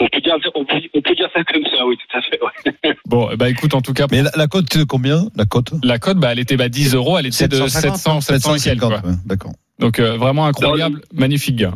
[0.00, 2.40] on, peut dire, on, peut, on peut dire ça comme ça, oui, tout à fait.
[2.42, 2.96] ouais.
[3.06, 5.70] Bon, bah écoute, en tout cas, Mais la, la cote, c'est combien La cote?
[5.84, 8.58] La cote, bah, elle était bah, 10 euros, elle était de 750, 700, 700 et
[8.58, 8.80] quelques.
[8.80, 9.08] quoi.
[9.08, 9.52] ouais, D'accord.
[9.78, 11.74] Donc euh, vraiment incroyable, magnifique gain.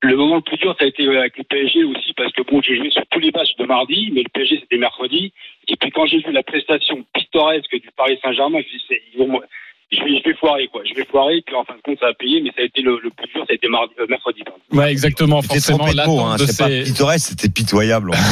[0.00, 2.42] Le moment le plus dur, ça a été euh, avec le PSG aussi, parce que
[2.42, 5.32] bon, j'ai joué sur tous les matchs de mardi, mais le PSG, c'était mercredi.
[5.66, 9.00] Et puis, quand j'ai vu la prestation pittoresque du Paris Saint-Germain, je me suis dit,
[9.14, 9.42] ils vont-
[9.90, 10.82] je vais, je vais foirer, quoi.
[10.88, 12.82] Je vais foirer, puis en fin de compte, ça a payé, mais ça a été
[12.82, 14.42] le, le plus dur, ça a été mardi, euh, mercredi.
[14.44, 14.60] pardon.
[14.72, 15.40] Ouais, exactement.
[15.42, 16.36] C'était Forcément, l'attente hein.
[16.36, 16.82] de C'est pas ces.
[16.82, 18.10] pittoresque, c'était pitoyable.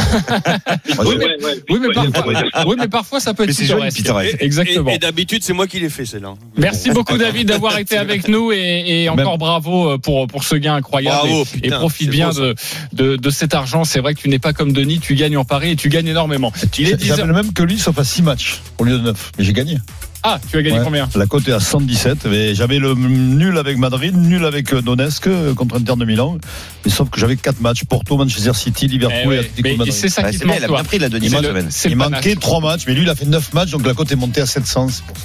[0.99, 1.55] Oui, mais- ouais, ouais.
[1.71, 3.97] Oui, mais Ouais, parfois, oui, mais parfois ça peut être pittoresque.
[3.97, 4.37] pittoresque.
[4.41, 4.91] Exactement.
[4.91, 6.35] Et, et d'habitude, c'est moi qui l'ai fait, celle-là.
[6.57, 10.57] Merci beaucoup David d'avoir été avec nous et, et encore bravo euh, pour pour ce
[10.57, 12.55] gain incroyable Bravo, et, putain, et profite bien beau, de,
[12.93, 13.85] de de cet argent.
[13.85, 16.09] C'est vrai que tu n'es pas comme Denis, tu gagnes en Paris et tu gagnes
[16.09, 16.53] énormément.
[16.79, 17.27] Il est 10 J'avais heures.
[17.29, 19.33] le même que lui, sauf à 6 matchs au lieu de 9.
[19.39, 19.77] Mais j'ai gagné.
[20.29, 20.85] Ah, tu as gagné Ouais.
[20.85, 22.27] combien La cote est à 117.
[22.27, 26.37] Mais j'avais le nul avec Madrid, nul avec euh, Donetsk euh, contre Inter de Milan.
[26.85, 29.77] Mais sauf que j'avais 4 matchs Porto, Manchester City, Eh Liverpool ouais, et Atlético mais
[29.77, 29.93] Madrid.
[29.95, 31.67] c'est ça Ouais, qui bien, manque il a bien pris la semaine.
[31.71, 32.39] c'est Il le manquait panache.
[32.41, 34.47] 3 matchs, mais lui il a fait 9 matchs, donc la cote est montée à
[34.47, 34.89] 700.
[34.89, 35.23] c'est pour ça.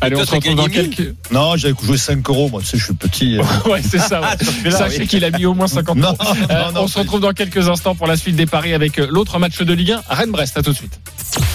[0.00, 1.14] Allez, on se retrouve dans quelques.
[1.30, 3.38] Non, j'avais joué 5 euros, moi tu sais, je suis petit.
[3.38, 3.42] euh.
[3.70, 4.20] Ouais, c'est ça.
[4.20, 4.70] ouais.
[4.70, 6.16] Sachez qu'il a mis au moins 50 Non, euros.
[6.20, 8.98] non, Euh, non, on se retrouve dans quelques instants pour la suite des paris avec
[8.98, 10.58] l'autre match de Ligue 1, Rennes-Brest.
[10.58, 11.00] À tout de suite.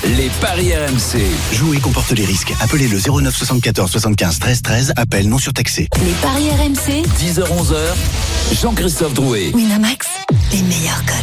[0.04, 1.26] Les paris RMC.
[1.54, 2.54] Jouer comporte les risques.
[2.62, 4.94] Appelez le 09 74 75 13 13.
[4.96, 5.88] Appel non surtaxé.
[6.04, 8.56] Les paris RMC, 10h-11h.
[8.62, 9.52] Jean-Christophe Drouet.
[9.54, 10.08] Winamax,
[10.54, 11.16] les meilleurs codes.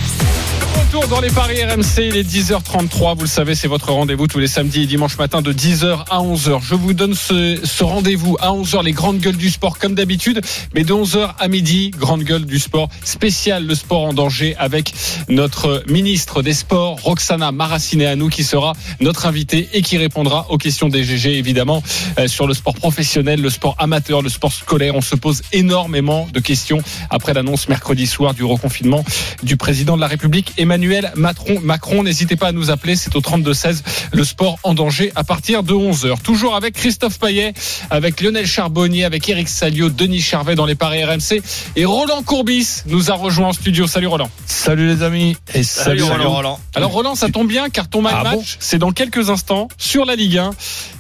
[0.76, 3.16] Retour dans les paris RMC, il est 10h33.
[3.16, 6.18] Vous le savez, c'est votre rendez-vous tous les samedis et dimanches matin de 10h à
[6.20, 6.60] 11h.
[6.62, 10.42] Je vous donne ce, ce rendez-vous à 11h, les grandes gueules du sport comme d'habitude.
[10.74, 14.92] Mais de 11h à midi, grande gueule du sport spécial, le sport en danger avec
[15.28, 18.65] notre ministre des Sports, Roxana Maracineanu, qui sera
[19.00, 21.82] notre invitée et qui répondra aux questions des GG, évidemment,
[22.18, 24.94] euh, sur le sport professionnel, le sport amateur, le sport scolaire.
[24.94, 26.78] On se pose énormément de questions
[27.10, 29.04] après l'annonce mercredi soir du reconfinement
[29.42, 31.60] du président de la République, Emmanuel Macron.
[31.62, 35.62] Macron, n'hésitez pas à nous appeler, c'est au 32-16, le sport en danger à partir
[35.62, 36.20] de 11h.
[36.22, 37.54] Toujours avec Christophe Payet,
[37.90, 41.42] avec Lionel Charbonnier, avec Eric Salio, Denis Charvet dans les paris RMC
[41.76, 43.86] et Roland Courbis nous a rejoint en studio.
[43.86, 44.30] Salut Roland.
[44.46, 46.58] Salut les amis et salut, Roland.
[46.74, 50.04] Alors Roland, ça tombe bien car ton Ah match, bon c'est dans quelques instants sur
[50.04, 50.50] la Ligue 1.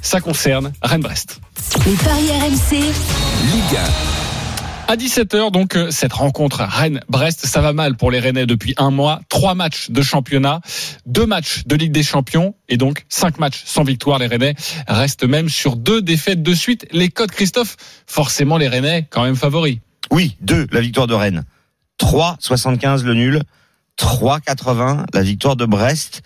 [0.02, 1.40] Ça concerne Rennes-Brest.
[1.86, 3.78] Les paris RMC, Ligue
[4.88, 8.90] À 17h, donc, euh, cette rencontre Rennes-Brest, ça va mal pour les Rennais depuis un
[8.90, 9.20] mois.
[9.28, 10.60] Trois matchs de championnat,
[11.06, 14.18] deux matchs de Ligue des Champions et donc cinq matchs sans victoire.
[14.18, 14.54] Les Rennais
[14.86, 16.86] restent même sur deux défaites de suite.
[16.92, 19.78] Les codes, Christophe, forcément les Rennais quand même favoris.
[20.10, 21.44] Oui, deux, la victoire de Rennes.
[22.00, 23.42] 3,75 le nul.
[23.98, 26.22] 3,80 la victoire de Brest.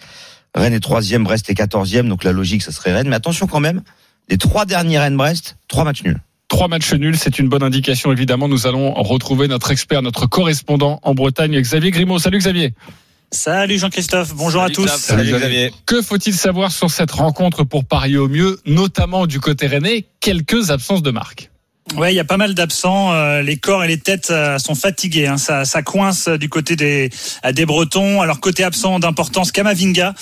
[0.54, 3.08] Rennes est troisième, Brest est quatorzième, donc la logique, ça serait Rennes.
[3.08, 3.82] Mais attention quand même,
[4.28, 6.20] les trois derniers Rennes-Brest, trois matchs nuls.
[6.48, 8.12] Trois matchs nuls, c'est une bonne indication.
[8.12, 12.18] Évidemment, nous allons retrouver notre expert, notre correspondant en Bretagne, Xavier Grimaud.
[12.18, 12.74] Salut Xavier.
[13.32, 14.88] Salut Jean-Christophe, bonjour Salut à tous.
[14.88, 15.72] Salut Xavier.
[15.86, 20.06] Que faut-il savoir sur cette rencontre pour parier au mieux, notamment du côté rennais?
[20.18, 21.49] Quelques absences de marque.
[21.96, 23.12] Ouais, il y a pas mal d'absents.
[23.12, 25.26] euh, les corps et les têtes euh, sont fatigués.
[25.26, 25.38] hein.
[25.38, 27.10] Ça, ça coince euh, du côté des
[27.52, 28.20] des Bretons.
[28.22, 30.14] Alors côté absent d'importance, Kamavinga,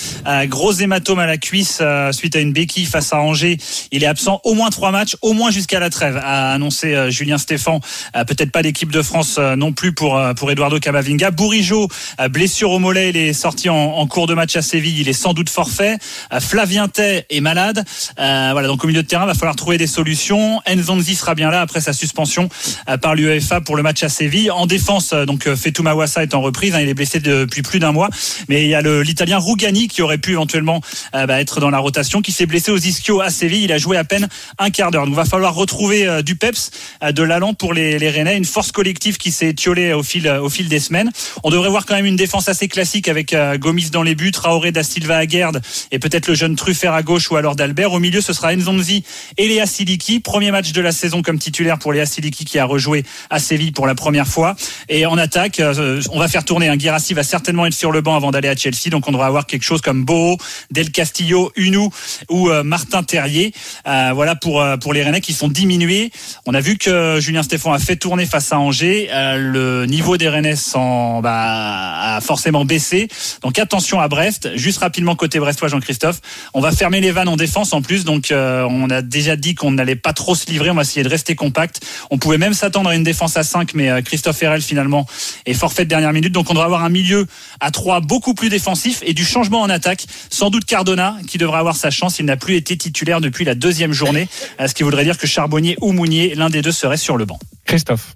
[0.46, 3.58] gros hématome à la cuisse suite à une béquille face à Angers.
[3.92, 7.36] Il est absent au moins trois matchs, au moins jusqu'à la trêve, a annoncé Julien
[7.38, 7.80] Stéphan.
[8.14, 11.30] Peut-être pas l'équipe de France non plus pour pour Eduardo Camavinga.
[11.30, 11.88] Bourigeau,
[12.30, 15.00] blessure au mollet, il est sorti en, en cours de match à Séville.
[15.00, 15.98] Il est sans doute forfait.
[16.40, 17.84] Flavien Tay est malade.
[18.16, 20.60] Voilà, donc au milieu de terrain, va falloir trouver des solutions.
[20.68, 22.48] Nzonzi sera bien là après sa suspension
[22.88, 24.50] euh, par l'UEFA pour le match à Séville.
[24.50, 26.74] En défense, euh, donc euh, Fetou Mawassa est en reprise.
[26.74, 28.08] hein, il est blessé depuis plus d'un mois,
[28.48, 30.80] mais il y a l'Italien Rugani qui aurait pu éventuellement
[31.12, 33.64] bah, être dans la rotation, qui s'est blessé aux ischios à Séville.
[33.64, 35.06] Il a joué à peine un quart d'heure.
[35.06, 36.70] Donc va falloir retrouver du peps,
[37.02, 40.48] de l'allant pour les, les Rennais, une force collective qui s'est étiolée au fil au
[40.48, 41.10] fil des semaines.
[41.42, 44.72] On devrait voir quand même une défense assez classique avec Gomis dans les buts, Traoré
[44.72, 47.92] da Silva à Guerde et peut-être le jeune Truffert à gauche ou alors d'Albert.
[47.92, 49.04] Au milieu, ce sera Nzonzi
[49.36, 50.20] et Léa Siliki.
[50.20, 53.72] Premier match de la saison comme titulaire pour Léa Siliki qui a rejoué à Séville
[53.72, 54.56] pour la première fois.
[54.88, 58.00] Et en attaque, euh, on va faire tourner un Guirassi va certainement être sur le
[58.00, 58.90] banc avant d'aller à Chelsea.
[58.90, 60.36] Donc on devrait avoir quelque chose comme Boho,
[60.70, 61.90] Del Castillo, Unou
[62.28, 63.52] ou euh, Martin Terrier.
[63.86, 66.10] Euh, voilà pour pour les Rennais qui sont diminués.
[66.46, 69.08] On a vu que Julien Stéphan a fait tourner face à Angers.
[69.12, 73.08] Le niveau des Rennais s'en- bah, a forcément baissé.
[73.42, 74.50] Donc attention à Brest.
[74.56, 76.20] Juste rapidement côté brestois, Jean-Christophe.
[76.54, 78.04] On va fermer les vannes en défense en plus.
[78.04, 80.70] Donc on a déjà dit qu'on n'allait pas trop se livrer.
[80.70, 81.80] On va essayer de rester compact.
[82.10, 85.06] On pouvait même s'attendre à une défense à 5, mais euh, Christophe Herrel finalement
[85.46, 86.32] est forfait de dernière minute.
[86.32, 87.26] Donc on devra avoir un milieu
[87.60, 90.06] à 3 beaucoup plus défensif et du changement en attaque.
[90.30, 92.18] Sans doute Cardona qui devra avoir sa chance.
[92.18, 94.28] Il n'a plus été titulaire depuis la deuxième journée.
[94.60, 97.24] Euh, Ce qui voudrait dire que Charbonnier ou Mounier, l'un des deux serait sur le
[97.24, 97.38] banc.
[97.64, 98.14] Christophe.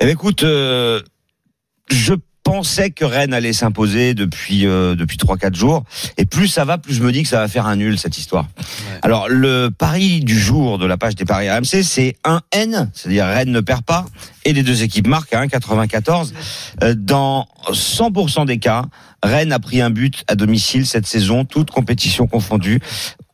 [0.00, 1.00] Eh bien, écoute, euh,
[1.90, 5.82] je pensais que Rennes allait s'imposer depuis euh, depuis trois quatre jours
[6.18, 8.18] et plus ça va plus je me dis que ça va faire un nul cette
[8.18, 8.46] histoire.
[9.02, 13.26] Alors le pari du jour de la page des paris AMC c'est un N, c'est-à-dire
[13.26, 14.04] Rennes ne perd pas
[14.44, 16.32] et les deux équipes marquent à 1,94.
[16.82, 18.84] Euh, dans 100% des cas,
[19.22, 22.80] Rennes a pris un but à domicile cette saison, toute compétition confondue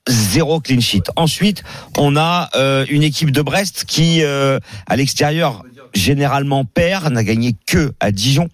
[0.09, 1.05] zéro clean sheet.
[1.17, 1.63] Ensuite,
[1.97, 5.63] on a euh, une équipe de Brest qui, euh, à l'extérieur,
[5.95, 8.49] généralement perd, n'a gagné que à Dijon,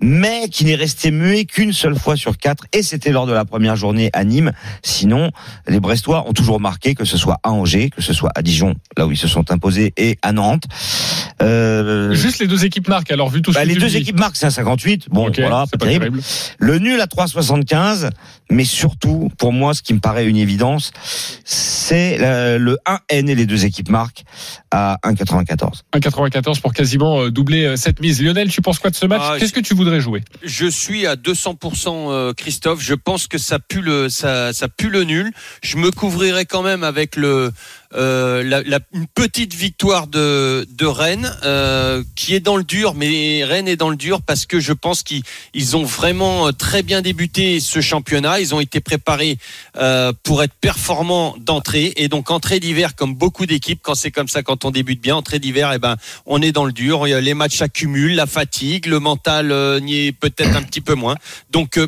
[0.00, 3.44] mais qui n'est resté muet qu'une seule fois sur quatre, et c'était lors de la
[3.44, 4.52] première journée à Nîmes.
[4.82, 5.30] Sinon,
[5.68, 8.74] les Brestois ont toujours marqué, que ce soit à Angers, que ce soit à Dijon,
[8.96, 10.64] là où ils se sont imposés, et à Nantes.
[11.42, 13.10] Euh, Juste les deux équipes marquent.
[13.12, 15.08] Alors vu tout ce bah, que les deux équipes marquent, c'est un 58.
[15.10, 16.04] Bon, Ok, voilà, c'est pas pas terrible.
[16.06, 16.22] terrible.
[16.58, 18.10] Le nul à 3,75,
[18.50, 20.92] mais surtout, pour moi, ce qui me paraît une évidence,
[21.44, 24.24] c'est euh, le 1N et les deux équipes marquent
[24.70, 25.82] à 1,94.
[25.94, 28.22] 1,94 pour quasiment euh, doubler euh, cette mise.
[28.22, 31.06] Lionel, tu penses quoi de ce match Ah, Qu'est-ce que tu voudrais jouer Je suis
[31.06, 32.80] à 200% euh, Christophe.
[32.82, 35.32] Je pense que ça pue le ça, ça pue le nul.
[35.62, 37.52] Je me couvrirai quand même avec le
[37.94, 42.94] euh, la, la- une petite victoire de de Rennes euh, qui est dans le dur,
[42.94, 45.22] mais Rennes est dans le dur parce que je pense qu'ils
[45.54, 48.40] ils ont vraiment euh, très bien débuté ce championnat.
[48.40, 49.38] Ils ont été préparés
[49.76, 51.92] euh, pour être performants d'entrée.
[51.96, 55.16] Et donc entrée d'hiver comme beaucoup d'équipes quand c'est comme ça quand on débute bien
[55.16, 57.06] entrée d'hiver et ben on est dans le dur.
[57.06, 58.14] Les matchs s'accumulent.
[58.14, 61.16] La fatigue le mental euh, n'y est peut-être un petit peu moins.
[61.50, 61.78] Donc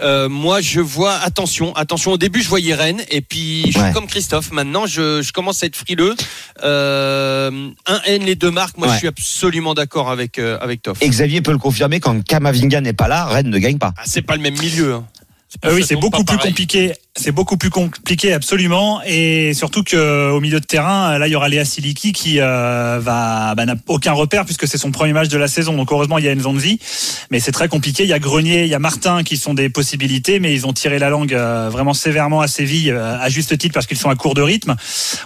[0.00, 3.80] euh, moi je vois attention attention au début je voyais Rennes et puis je suis
[3.80, 3.92] Ouais.
[3.92, 6.14] comme Christophe maintenant je, je commence à être frileux
[6.64, 8.94] euh, un N les deux marques moi Ouais.
[8.94, 12.80] je suis absolument d'accord avec euh, avec Toff Et Xavier peut le confirmer, quand Kamavinga
[12.80, 13.92] n'est pas là, Rennes ne gagne pas.
[13.96, 15.06] ah, c'est pas le même milieu hein.
[15.64, 16.50] Euh, oui, c'est beaucoup plus pareil.
[16.50, 16.92] compliqué.
[17.16, 21.36] C'est beaucoup plus compliqué, absolument, et surtout que au milieu de terrain, là, il y
[21.36, 25.28] aura Léa Siliki qui euh, va bah, n'a aucun repère puisque c'est son premier match
[25.28, 25.76] de la saison.
[25.76, 26.80] Donc heureusement, il y a Nzonzi,
[27.30, 28.02] mais c'est très compliqué.
[28.02, 30.72] Il y a Grenier, il y a Martin qui sont des possibilités, mais ils ont
[30.72, 34.10] tiré la langue euh, vraiment sévèrement à Séville, euh, à juste titre parce qu'ils sont
[34.10, 34.74] à court de rythme.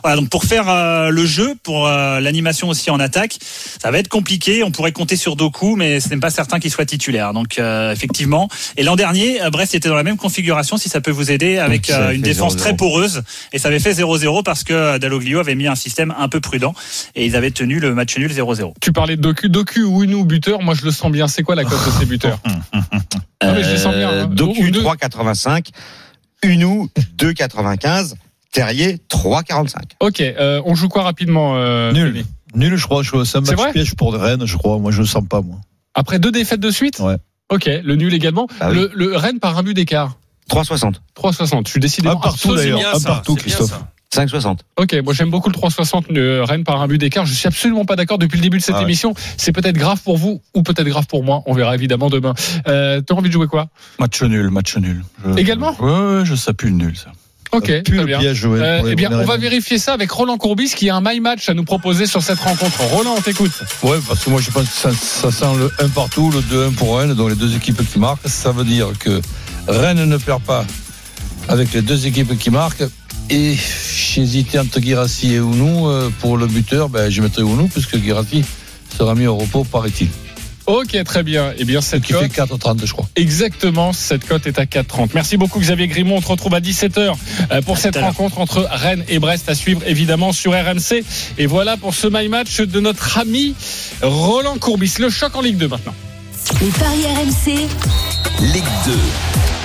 [0.04, 3.38] Voilà, donc pour faire euh, le jeu, pour euh, l'animation aussi en attaque,
[3.82, 4.62] ça va être compliqué.
[4.62, 7.32] On pourrait compter sur Doku, mais ce n'est pas certain qu'il soit titulaire.
[7.32, 8.50] Donc euh, effectivement.
[8.76, 11.77] Et l'an dernier, Brest était dans la même configuration, si ça peut vous aider, avec
[11.78, 12.58] avec euh, une défense 0-0.
[12.58, 16.28] très poreuse et ça avait fait 0-0 parce que Dalloglio avait mis un système un
[16.28, 16.74] peu prudent
[17.14, 18.72] et ils avaient tenu le match nul 0-0.
[18.80, 20.62] Tu parlais de Doku, Doku ou Unou buteur.
[20.62, 21.28] Moi, je le sens bien.
[21.28, 22.38] C'est quoi la cote de ces buteurs?
[23.40, 24.30] Ah, mais je les sens bien, Euh, hein.
[24.30, 24.82] Doku Ou deux.
[24.82, 25.68] 3,85.
[26.42, 26.88] Unou
[27.18, 28.14] 2,95.
[28.52, 29.74] Terrier 3,45.
[30.00, 32.24] Ok, euh, on joue quoi rapidement euh, Nul.
[32.54, 33.02] Nul, je crois.
[33.02, 34.78] je- C'est un match piège pour Rennes, je crois.
[34.78, 35.56] Moi, je le sens pas, moi.
[35.94, 36.98] Après deux défaites de suite?
[37.00, 37.16] Ouais.
[37.50, 38.46] Ok, le nul également.
[38.60, 38.76] Ah oui.
[38.76, 40.16] le, le Rennes par un but d'écart.
[40.50, 40.94] 3,60.
[41.16, 41.66] 3,60.
[41.66, 42.94] Je suis décidément Un partout, d'ailleurs.
[42.94, 43.70] Un partout, Christophe.
[43.70, 43.88] ça.
[44.14, 44.60] 5,60.
[44.78, 47.26] Ok, moi j'aime beaucoup le 3,60 euh, Rennes par un but d'écart.
[47.26, 48.84] Je suis absolument pas d'accord depuis le début de cette Ah ouais.
[48.84, 49.12] émission.
[49.36, 51.42] C'est peut-être grave pour vous ou peut-être grave pour moi.
[51.44, 52.32] On verra évidemment demain.
[52.68, 53.68] Euh, T'as envie de jouer quoi?
[53.98, 55.04] Match nul, match nul.
[55.26, 55.76] Je- Également?
[55.78, 57.12] Ouais, ouais, je sais plus le nul, ça.
[57.52, 58.20] Ok, Plus très le bien.
[58.20, 61.20] ouais, Euh, eh bien, on va vérifier ça avec Roland Courbis qui a un my
[61.20, 62.80] match à nous proposer sur cette rencontre.
[62.82, 63.52] Roland, on t'écoute.
[63.82, 66.74] Ouais, parce que moi je pense que ça, ça sent le 1 partout, le 2-1
[66.74, 68.26] pour Rennes, donc les deux équipes qui marquent.
[68.26, 69.20] Ça veut dire que
[69.68, 70.64] Rennes ne perd pas
[71.48, 72.84] avec les deux équipes qui marquent.
[73.30, 75.88] Et j'hésitais entre Girassi et Ounou.
[75.88, 78.42] euh, Pour le buteur, ben, je mettrais Ounou, puisque Girassi
[78.96, 80.08] sera mis au repos, paraît-il.
[80.64, 81.52] Ok, très bien.
[81.58, 83.06] Eh bien, cette Qui cote, fait 4,30, je crois.
[83.16, 85.10] exactement, cette cote est à 4,30.
[85.14, 86.16] Merci beaucoup Xavier Grimont.
[86.16, 87.14] On te retrouve à 17h
[87.64, 91.04] pour cette à rencontre entre Rennes et Brest à suivre évidemment sur RMC.
[91.38, 93.54] Et voilà pour ce my match de notre ami
[94.02, 94.94] Roland Courbis.
[95.00, 95.94] Le choc en Ligue 2 maintenant.
[96.60, 97.66] Les paris RMC,
[98.40, 98.92] Ligue 2.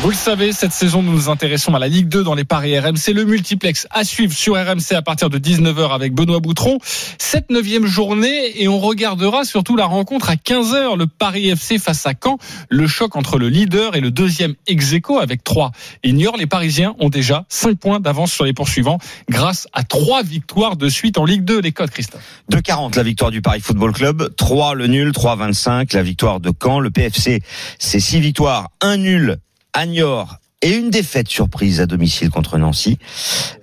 [0.04, 2.78] Vous le savez, cette saison, nous nous intéressons à la Ligue 2 dans les paris
[2.78, 3.14] RMC.
[3.14, 6.80] Le multiplex à suivre sur RMC à partir de 19h avec Benoît Boutron.
[7.18, 12.06] Cette neuvième journée et on regardera surtout la rencontre à 15h, le Paris FC face
[12.06, 12.38] à Caen.
[12.68, 15.72] Le choc entre le leader et le deuxième ex aequo avec 3.
[16.04, 18.98] Ignore, les Parisiens ont déjà 5 points d'avance sur les poursuivants
[19.30, 21.62] grâce à 3 victoires de suite en Ligue 2.
[21.62, 22.42] Les codes, Christophe.
[22.52, 26.80] 2,40 la victoire du Paris Football Club, 3 le nul, 3,25 la victoire de Caen.
[26.80, 27.42] Le PFC,
[27.80, 29.38] c'est 6 victoires, 1 nul
[29.74, 32.98] à Niort et une défaite surprise à domicile contre Nancy.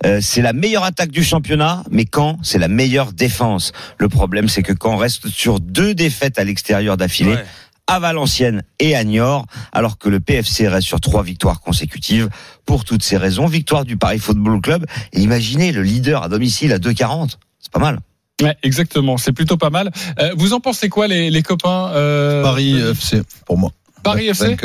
[0.05, 3.71] Euh, c'est la meilleure attaque du championnat, mais Caen, c'est la meilleure défense.
[3.97, 7.33] Le problème, c'est que Caen reste sur deux défaites à l'extérieur d'affilée.
[7.33, 7.45] Ouais.
[7.87, 12.29] à Valenciennes et à Niort, alors que le PFC reste sur trois victoires consécutives.
[12.65, 14.85] Pour toutes ces raisons, victoire du Paris Football Club.
[15.11, 17.37] Et imaginez le leader à domicile à 2,40.
[17.59, 17.99] C'est pas mal.
[18.41, 19.17] Ouais, exactement.
[19.17, 19.91] C'est plutôt pas mal.
[20.19, 23.71] Euh, vous en pensez quoi, les, les copains euh, Paris FC, pour moi.
[24.03, 24.57] Paris FC.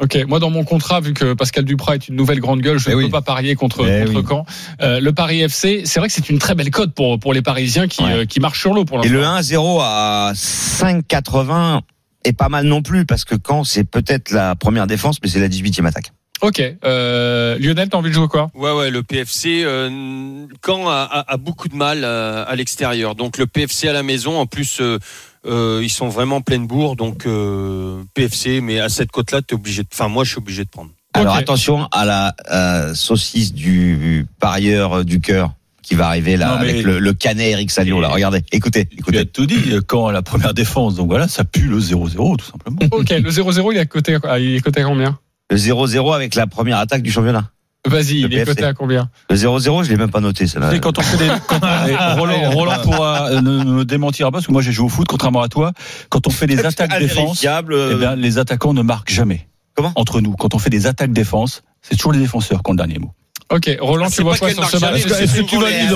[0.00, 2.88] Ok, moi dans mon contrat, vu que Pascal Duprat est une nouvelle grande gueule, je
[2.88, 3.04] Eh ne oui.
[3.04, 4.26] peux pas parier contre, Eh contre oui.
[4.28, 4.44] Caen.
[4.82, 7.42] Euh, le Paris FC, c'est vrai que c'est une très belle cote pour, pour les
[7.42, 8.12] Parisiens qui, Ouais.
[8.12, 9.14] euh, qui marchent sur l'eau pour Et l'instant.
[9.14, 11.80] le 1-0 à 5,80
[12.24, 15.40] est pas mal non plus, parce que Caen, c'est peut-être la première défense, mais c'est
[15.40, 16.10] la 18e attaque.
[16.42, 18.50] Ok, euh, Lionel, t'as envie de jouer quoi?
[18.54, 23.14] Ouais, ouais, le PFC, euh, Caen a, a- a beaucoup de mal euh, à l'extérieur.
[23.14, 24.98] Donc le PFC à la maison, en plus, euh,
[25.46, 26.96] euh, ils sont vraiment en pleine bourre.
[26.96, 29.82] Donc euh, PFC, mais à cette cote-là, t'es obligé.
[29.82, 29.88] De...
[29.92, 30.90] Enfin, moi, je suis obligé de prendre.
[31.12, 36.48] Alors attention à la euh, saucisse du parieur euh, du cœur qui va arriver là
[36.48, 38.08] Non, avec le, le canet Eric Salio là.
[38.08, 39.26] Regardez, écoutez, Tu as écoutez.
[39.26, 40.96] tout dit quand la première défense.
[40.96, 42.78] Donc voilà, ça pue le 0-0, tout simplement.
[42.90, 45.18] Ok, le 0-0, il est coté, à- il est coté à combien?
[45.50, 47.50] Le 0-0 avec la première attaque du championnat.
[47.86, 50.46] Vas-y, Le il est coté à combien Le 0-0, je l'ai même pas noté.
[50.46, 50.68] Ça, là.
[50.70, 53.84] Tu sais, quand on fait des, quand on- et Roland, Roland pourra euh, ne me
[53.84, 55.72] démentira pas parce que moi j'ai joué au foot contrairement à toi.
[56.08, 59.48] Quand on fait des attaques défense, Invérifiable, euh, eh bien, les attaquants ne marquent jamais.
[59.74, 59.92] Comment?
[59.96, 62.78] Entre nous, quand on fait des attaques défense, c'est toujours les défenseurs qui ont le
[62.78, 63.12] dernier mot.
[63.52, 65.92] Ok, Roland, Ah, tu vois pas quoi sur ce match Est-ce que tu valides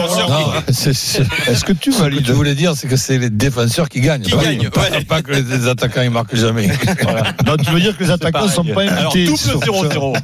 [0.68, 4.00] Est-ce que tu Ce que valides tu voulais dire, c'est que c'est les défenseurs qui
[4.00, 4.22] gagnent.
[4.22, 5.04] Qui Pas- gagnent, pas, ouais.
[5.04, 6.68] pas que les attaquants ils marquent jamais.
[7.02, 7.32] Voilà.
[7.46, 10.16] Non, tu veux dire que les attaquants sont pas Alors impliqués double sur- 0-0.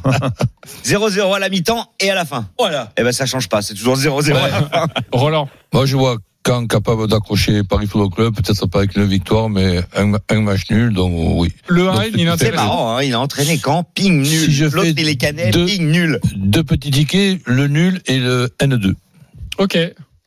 [0.84, 2.46] 0-0 à la mi-temps et à la fin.
[2.58, 2.92] Voilà.
[2.98, 4.86] Eh ben ça change pas, c'est toujours 0-0 à la fin.
[5.12, 9.48] Roland, Moi, je vois quand capable d'accrocher Paris Football Club, peut-être pas avec une victoire,
[9.48, 11.48] mais un, un match nul, donc oui.
[11.68, 13.82] le 1 Donc, il est C'est marrant, hein, il a entraîné quand?
[13.94, 14.26] Ping nul.
[14.26, 16.20] Si je fais il est canet, deux- ping nul.
[16.36, 18.94] Deux petits tickets, le nul et le N2.
[19.58, 19.78] Ok,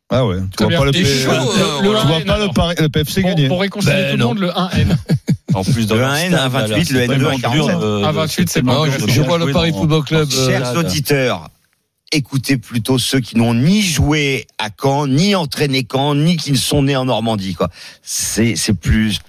[0.10, 0.38] Ah ouais.
[0.58, 0.80] Tu vois bien.
[0.80, 2.47] pas le, Et P- chaud, le- euh, tu le vois 1N, pas le.
[2.53, 3.47] Paris- le PFC pour, gagner.
[3.49, 4.97] pour réconcilier Ben, tout le monde, le 1N.
[5.53, 7.30] En plus, dans Le leur 1N stade, à 28, là, le c'est pas N2 à
[7.32, 7.65] mal 47.
[7.65, 8.75] dur de- À 28, c'est mal.
[9.08, 10.27] je, vois le Paris Football Club.
[10.32, 11.49] euh, Chers là, auditeurs,
[12.12, 16.58] écoutez plutôt ceux qui n'ont ni joué à Caen, ni entraîné Caen, ni qui ne
[16.58, 17.54] sont nés en Normandie.
[17.56, 17.70] Quoi.
[18.04, 19.20] C'est, c'est plus.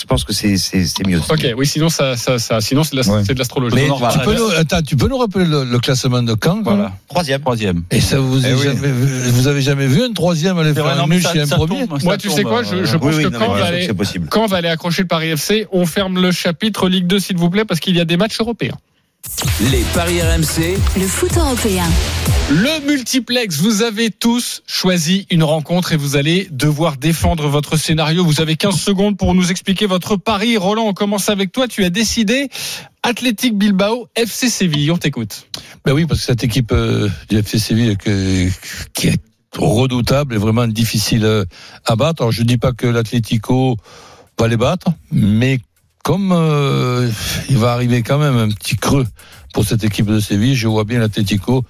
[0.00, 1.18] Je pense que c'est, c'est, c'est mieux.
[1.28, 3.22] Ok, oui, sinon ça, ça, ça sinon c'est de la- Ouais.
[3.26, 3.74] c'est de l'astrologie.
[3.74, 6.92] Mais tu, peux nous, attends, tu peux nous rappeler le, le classement de Caen Voilà.
[7.08, 7.40] Troisième.
[7.40, 7.82] Troisième.
[7.90, 8.62] Et ça vous, Eh oui.
[8.62, 8.92] jamais,
[9.30, 11.86] vous avez jamais vu un troisième aller faire un nul chez un premier?
[12.04, 13.62] Moi, tu sais quoi, je, je Oui, pense oui, que non, bien va sûr que
[13.68, 14.28] aller, c'est possible.
[14.30, 17.50] quand va aller accrocher le Paris FC, on ferme le chapitre Ligue 2, s'il vous
[17.50, 18.76] plaît, parce qu'il y a des matchs européens.
[19.70, 20.76] Les paris RMC.
[21.00, 21.84] Le foot européen.
[22.50, 28.24] Le multiplex, vous avez tous choisi une rencontre et vous allez devoir défendre votre scénario.
[28.24, 30.56] Vous avez 15 secondes pour nous expliquer votre pari.
[30.58, 31.68] Roland, on commence avec toi.
[31.68, 32.48] Tu as décidé
[33.02, 34.90] Athletic Bilbao, FC Séville.
[34.92, 35.46] On t'écoute.
[35.84, 38.48] Ben oui, parce que cette équipe euh, du FC Séville que-
[38.92, 39.20] qui est
[39.56, 41.44] redoutable et vraiment difficile euh,
[41.86, 42.22] à battre.
[42.22, 43.76] Alors je dis pas que l'Atlético
[44.38, 45.60] va les battre, mais
[46.04, 47.10] comme euh,
[47.48, 49.06] il va arriver quand même un petit creux
[49.52, 51.64] pour cette équipe de Séville, je vois bien l'Atlético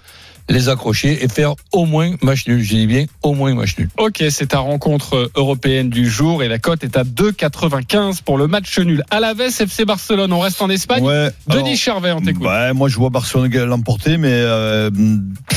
[0.51, 2.63] les accrocher et faire au moins match nul.
[2.63, 3.89] Je dis bien au moins match nul.
[3.97, 8.47] Ok, c'est ta rencontre européenne du jour et la cote est à 2,95 pour le
[8.47, 9.03] match nul.
[9.11, 11.03] À la veste, FC Barcelone, on reste en Espagne.
[11.03, 12.47] Ouais, Denis alors, Charvet, on t'écoute.
[12.47, 14.91] Ouais, moi je vois Barcelone l'emporter, mais euh,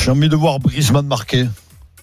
[0.02, 1.46] j'ai envie de voir Griezmann marquer.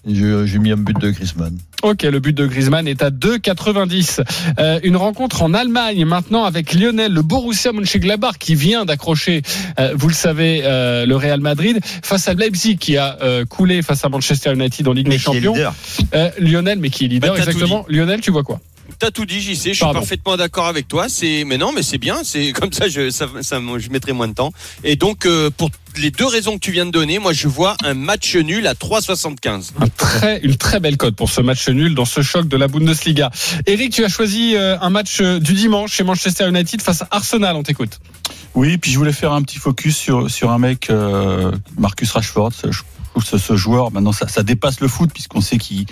[0.06, 1.58] J'ai j'ai mis un but de Griezmann.
[1.82, 4.22] Ok, le but de Griezmann est à 2,90.
[4.58, 9.42] Euh, une rencontre en Allemagne maintenant avec Lionel, le Borussia Mönchengladbach qui vient d'accrocher,
[9.78, 13.82] euh, vous le savez, euh, le Real Madrid face à Leipzig qui a euh, coulé
[13.82, 15.52] face à Manchester United en Ligue Mais des qui est Champions.
[15.54, 15.74] leader.
[16.14, 17.84] Euh, Lionel, mais qui est leader Bah, exactement.
[17.88, 18.58] Lionel, tu vois quoi?
[18.98, 19.54] T'as tout dit, JC.
[19.68, 20.00] Je suis Pardon.
[20.00, 21.06] parfaitement d'accord avec toi.
[21.08, 22.22] C'est, mais non, mais c'est bien.
[22.24, 24.52] C'est comme ça, je, ça, ça, moi, je mettrai moins de temps.
[24.84, 27.76] Et donc, euh, pour les deux raisons que tu viens de donner, moi, je vois
[27.84, 29.72] un match nul à 3,75.
[29.80, 32.68] un très, une très belle cote pour ce match nul dans ce choc de la
[32.68, 33.30] Bundesliga.
[33.66, 37.08] Eric, tu as choisi euh, un match euh, du dimanche chez Manchester United face à
[37.10, 37.56] Arsenal.
[37.56, 37.98] On t'écoute.
[38.54, 42.52] Oui, puis je voulais faire un petit focus sur, sur un mec, euh, Marcus Rashford.
[42.54, 42.80] Ce- Je
[43.12, 45.86] trouve que ce, ce joueur, maintenant, ça, ça dépasse le foot, puisqu'on sait qu'il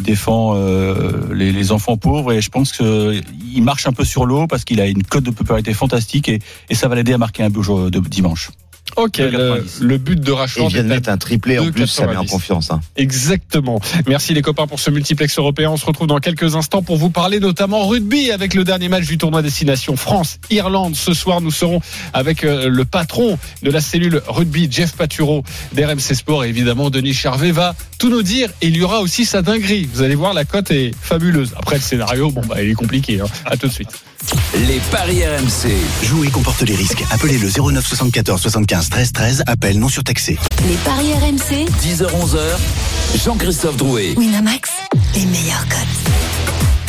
[0.00, 4.46] il défend euh, les, enfants pauvres, et je pense qu'il marche un peu sur l'eau,
[4.46, 6.40] parce qu'il a une cote de popularité fantastique, et,
[6.72, 8.50] ça va l'aider à marquer un but de dimanche.
[8.96, 9.82] Ok, le, 2,90.
[9.82, 10.68] le but de Rashford.
[10.68, 12.28] il vient de mettre un triplé en plus, ça met en 2,90.
[12.28, 12.70] confiance.
[12.70, 12.80] Hein.
[12.96, 13.80] Exactement.
[14.06, 15.70] Merci les copains pour ce multiplex européen.
[15.70, 19.06] On se retrouve dans quelques instants pour vous parler notamment rugby avec le dernier match
[19.06, 20.96] du tournoi destination France-Irlande.
[20.96, 21.80] Ce soir, nous serons
[22.12, 26.44] avec euh, le patron de la cellule rugby, Jeff Paturo d'RMC Sport.
[26.44, 28.50] Et évidemment, Denis Charvet va tout nous dire.
[28.62, 29.88] Et il y aura aussi sa dinguerie.
[29.92, 31.54] Vous allez voir, la cote est fabuleuse.
[31.56, 33.20] Après, le scénario, bon, bah, il est compliqué.
[33.20, 33.26] Hein.
[33.44, 33.90] À tout de suite.
[34.54, 35.70] Les paris RMC.
[36.02, 37.04] Jouer comporte les risques.
[37.10, 39.42] Appelez le 09 74 75 13 13.
[39.46, 40.38] Appel non surtaxé.
[40.66, 41.66] Les paris RMC.
[41.80, 43.22] 10h-11h.
[43.24, 44.14] Jean-Christophe Drouet.
[44.16, 44.70] Winamax.
[45.14, 46.29] Les meilleurs cotes.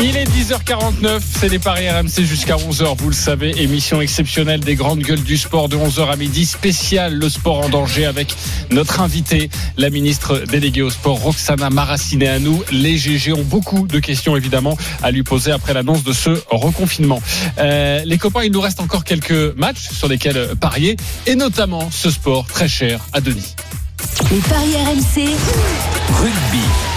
[0.04, 4.74] Il est 10h49, c'est les paris RMC jusqu'à 11h, vous le savez, émission exceptionnelle des
[4.74, 8.36] grandes gueules du sport de 11h à midi, spécial le sport en danger avec
[8.72, 12.62] notre invité, la ministre déléguée au sport Roxana Maracineanu.
[12.72, 17.22] Les GG ont beaucoup de questions évidemment à lui poser après l'annonce de ce reconfinement.
[17.60, 20.97] Euh, les copains, il nous reste encore quelques matchs sur lesquels parier
[21.28, 23.56] et notamment ce sport très cher à Denis.
[24.32, 25.30] Les paris RMC.
[26.20, 26.90] Rugby.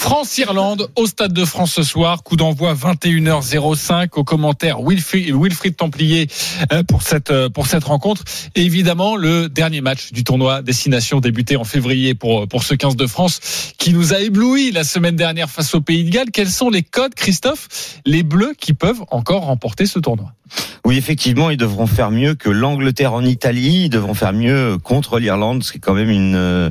[0.00, 2.22] France-Irlande au Stade de France ce soir.
[2.22, 4.08] Coup d'envoi 21h05.
[4.16, 6.26] Au commentaire Wilfried, Templier
[6.72, 8.24] euh, pour cette, euh, pour cette rencontre.
[8.54, 13.06] Évidemment, le dernier match du tournoi Destination débuté en février pour, pour ce 15 de
[13.06, 16.30] France qui nous a ébloui la semaine dernière face au Pays de Galles.
[16.32, 18.00] Quels sont les codes, Christophe?
[18.06, 20.32] Les Bleus qui peuvent encore remporter ce tournoi
[20.86, 23.84] Oui, effectivement, ils devront faire mieux que l'Angleterre en Italie.
[23.84, 26.70] Ils devront faire mieux contre l'Irlande, ce quand même une euh,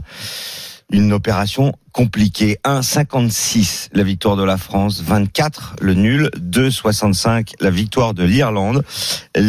[0.91, 2.57] une opération compliquée.
[2.65, 8.83] 1,56 la victoire de la France, 24 le nul, 2,65 la victoire de l'Irlande.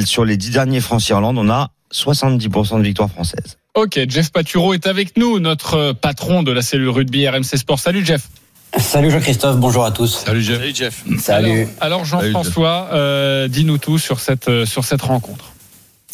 [0.05, 3.59] Sur les dix derniers France-Irlande, on a 70% de victoire française.
[3.75, 7.79] Ok, Jeff Paturo est avec nous, notre patron de la cellule rugby RMC Sport.
[7.79, 8.29] Salut Jeff.
[8.79, 10.25] Salut Jean-Christophe, bonjour à tous.
[10.25, 10.59] Salut Jeff.
[10.59, 11.05] Salut Jeff.
[11.19, 11.69] Salut.
[11.81, 15.53] Alors, alors Jean-François, euh, dis-nous tout sur cette, euh, sur cette rencontre.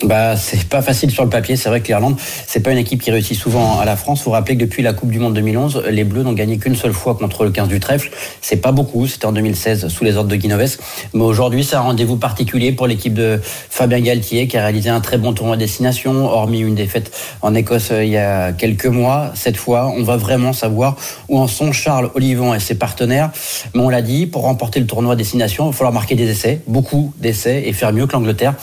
[0.03, 1.57] Bah, c'est pas facile sur le papier.
[1.57, 2.16] C'est vrai que l'Irlande,
[2.47, 4.18] c'est pas une équipe qui réussit souvent à la France.
[4.18, 6.76] Vous vous rappelez que depuis la Coupe du Monde 2011, les Bleus n'ont gagné qu'une
[6.76, 8.11] seule fois contre le 15 du trèfle.
[8.42, 9.07] C'est pas beaucoup.
[9.07, 10.76] C'était en 2016 sous les ordres de Guinoves.
[11.14, 15.01] Mais aujourd'hui, c'est un rendez-vous particulier pour l'équipe de Fabien Galtier qui a réalisé un
[15.01, 18.86] très bon tournoi à destination, hormis une défaite en Écosse euh, il y a quelques
[18.86, 19.32] mois.
[19.34, 20.97] Cette fois, on va vraiment savoir
[21.30, 23.30] où en sont Charles Olivon et ses partenaires.
[23.74, 26.28] Mais on l'a dit, pour remporter le tournoi à destination, il va falloir marquer des
[26.28, 28.57] essais, beaucoup d'essais et faire mieux que l'Angleterre.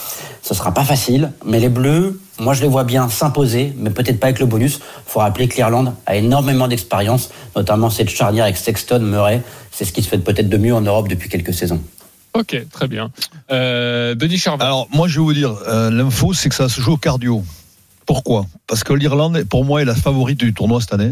[0.44, 4.20] Ce sera pas facile, mais les Bleus, moi je les vois bien s'imposer, mais peut-être
[4.20, 4.80] pas avec le bonus.
[5.06, 9.41] faut rappeler que l'Irlande a énormément d'expérience, notamment cette charnière avec Sexton, Murray.
[9.72, 11.82] C'est ce qui se fait peut-être de mieux en Europe depuis quelques saisons.
[12.34, 13.10] Ok, très bien.
[13.52, 14.66] Euh, Denis Charvet.
[14.66, 17.44] Alors, moi, je vais vous dire, euh, l'info, c'est que ça se joue au cardio.
[18.06, 18.45] Pourquoi?
[18.68, 21.12] Parce que l'Irlande, pour moi, est la favorite du tournoi cette année.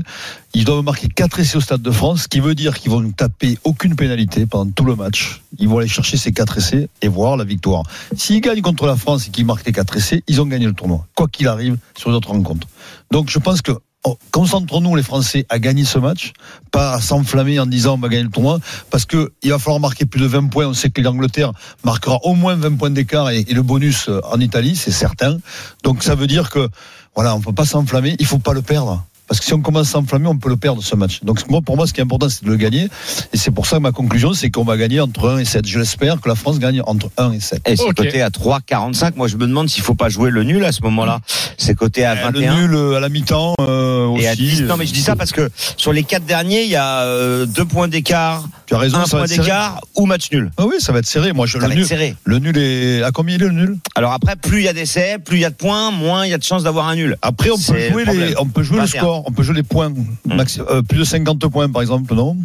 [0.54, 3.02] Ils doivent marquer 4 essais au Stade de France, ce qui veut dire qu'ils vont
[3.02, 5.42] ne taper aucune pénalité pendant tout le match.
[5.60, 7.84] Ils vont aller chercher ces 4 essais et voir la victoire.
[8.16, 10.74] S'ils gagnent contre la France et qu'ils marquent les 4 essais, ils ont gagné le
[10.74, 12.68] tournoi, quoi qu'il arrive sur les autres rencontres.
[13.12, 13.72] Donc je pense que
[14.04, 16.34] oh, concentrons-nous les Français à gagner ce match,
[16.72, 19.80] pas à s'enflammer en disant on va gagner le tournoi, parce que il va falloir
[19.80, 20.68] marquer plus de 20 points.
[20.68, 21.52] On sait que l'Angleterre
[21.84, 25.38] marquera au moins 20 points d'écart et, le bonus euh, en Italie, c'est certain.
[25.84, 26.70] Donc ça veut dire que
[27.16, 29.06] voilà, on peut pas s'enflammer, il faut pas le perdre.
[29.32, 31.22] Parce que si on commence à s'enflammer, on peut le perdre ce match.
[31.24, 32.90] Donc moi, pour moi, ce qui est important, c'est de le gagner.
[33.32, 35.66] Et c'est pour ça que ma conclusion, c'est qu'on va gagner entre 1 et 7.
[35.66, 37.62] Je l'espère que la France gagne entre 1 et 7.
[37.66, 37.96] Et c'est Ok.
[37.96, 39.16] coté à 3,45.
[39.16, 41.22] Moi, je me demande s'il faut pas jouer le nul à ce moment-là.
[41.58, 42.56] C'est coté à Euh, Le 21.
[42.58, 44.26] nul euh, à la mi-temps euh, aussi.
[44.26, 46.70] Et à 10, non mais je dis ça parce que sur les quatre derniers, il
[46.70, 50.06] y a euh, deux points d'écart, Tu as raison, un ça point être d'écart ou
[50.06, 50.50] match nul?
[50.56, 51.34] Ah oui, ça va être serré.
[51.34, 52.16] Moi, je, Ça le va être nul, serré.
[52.24, 53.78] le nul est à combien il est le nul?
[53.96, 56.30] Alors après, plus il y a d'essais, plus il y a de points, moins il
[56.30, 57.18] y a de chances d'avoir un nul.
[57.22, 58.34] Après, on peut jouer le les, problème.
[58.40, 59.02] on peut jouer le 21.
[59.02, 59.92] score, on peut jouer les points,
[60.26, 62.38] maxi- euh, plus de 50 points par exemple, non?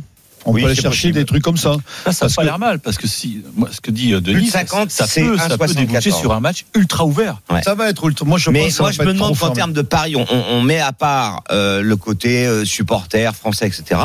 [0.48, 1.12] On Oui, peut aller chercher possible.
[1.14, 1.76] des trucs comme ça.
[2.06, 4.34] Ça, ça n'a pas l'air mal, parce que si, moi, ce que dit euh, Denis,
[4.38, 5.74] Plus de 50, ça, c'est peut, ça peut 1,74.
[5.74, 7.40] déboucher sur un match ultra ouvert.
[7.50, 7.62] Ouais.
[7.62, 9.38] Ça va être ultra- Moi, je Mais pense que ça moi, je me être demande
[9.38, 13.32] qu'en termes de pari, on, on- on met à part euh, le côté euh, supporter
[13.34, 14.00] français, etc.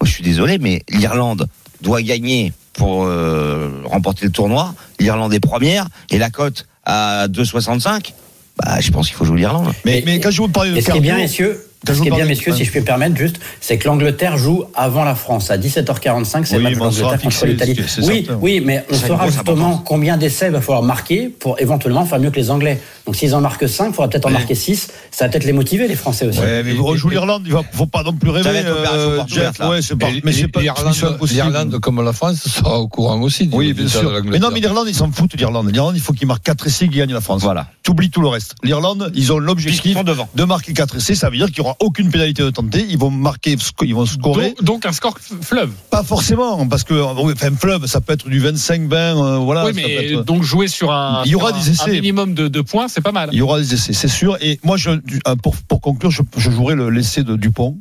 [0.00, 1.48] Moi, je suis désolé, mais l'Irlande
[1.80, 4.74] doit gagner pour euh, remporter le tournoi.
[5.00, 8.12] L'Irlande est première et la cote à 2,65.
[8.56, 9.72] Bah, je pense qu'il faut jouer l'Irlande.
[9.84, 12.52] Mais, quand je vous parle de est bien, cardio, messieurs, ce qui est bien, messieurs,
[12.52, 16.44] si je peux me permettre juste, c'est que l'Angleterre joue avant la France à 17h45.
[16.44, 17.76] C'est Oui, le match l'Angleterre contre l'Italie.
[17.78, 18.38] Oui, certain.
[18.40, 19.82] oui, mais on saura justement importance.
[19.86, 22.80] combien d'essais il va falloir marquer pour éventuellement faire mieux que les Anglais.
[23.06, 24.88] Donc s'ils en marquent 5, il faudra peut-être en marquer 6.
[25.10, 26.40] Ça va peut-être les motiver, les Français aussi.
[26.40, 28.50] Ouais, mais on joue l'Irlande, il va, faut pas non plus rêver.
[28.66, 30.94] Euh, Jeff, ouais, pas, mais c'est pas l'Irlande-.
[31.30, 33.48] L'Irlande, comme la France, sera au courant aussi.
[33.52, 34.12] Oui, bien sûr.
[34.24, 35.72] Mais non, mais l'Irlande, ils s'en foutent d'Irlande.
[35.72, 37.42] L'Irlande, il faut qu'ils marquent 4 essais, qu'ils gagnent la France.
[37.42, 37.68] Voilà.
[37.82, 38.54] T'oublies tout le reste.
[38.62, 39.96] L'Irlande, ils ont l'objectif
[40.34, 41.14] de marquer 4 essais.
[41.14, 42.86] Ça veut dire qu'il n'y aura aucune pénalité de tenter.
[42.88, 44.48] Ils vont marquer, ils vont scorer.
[44.58, 45.70] Donc, donc un score fleuve.
[45.90, 49.66] Pas forcément, parce que, oui, enfin, fleuve, ça peut être du 25-20, euh, voilà.
[49.66, 51.70] oui, ça peut mais être- donc jouer sur un, Il y aura sur un- des
[51.70, 51.90] essais.
[51.90, 53.30] un minimum de, de points, c'est pas mal.
[53.32, 54.36] Il y aura des essais, c'est sûr.
[54.40, 57.76] Et moi, je, euh, pour, pour conclure, je, je jouerai le- l'essai de Dupont.